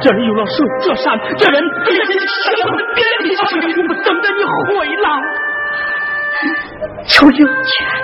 [0.01, 3.41] 这里有了水这山，这人这人生魂别离，我
[4.03, 5.07] 等着你回来。
[7.07, 8.00] 楚有全哥。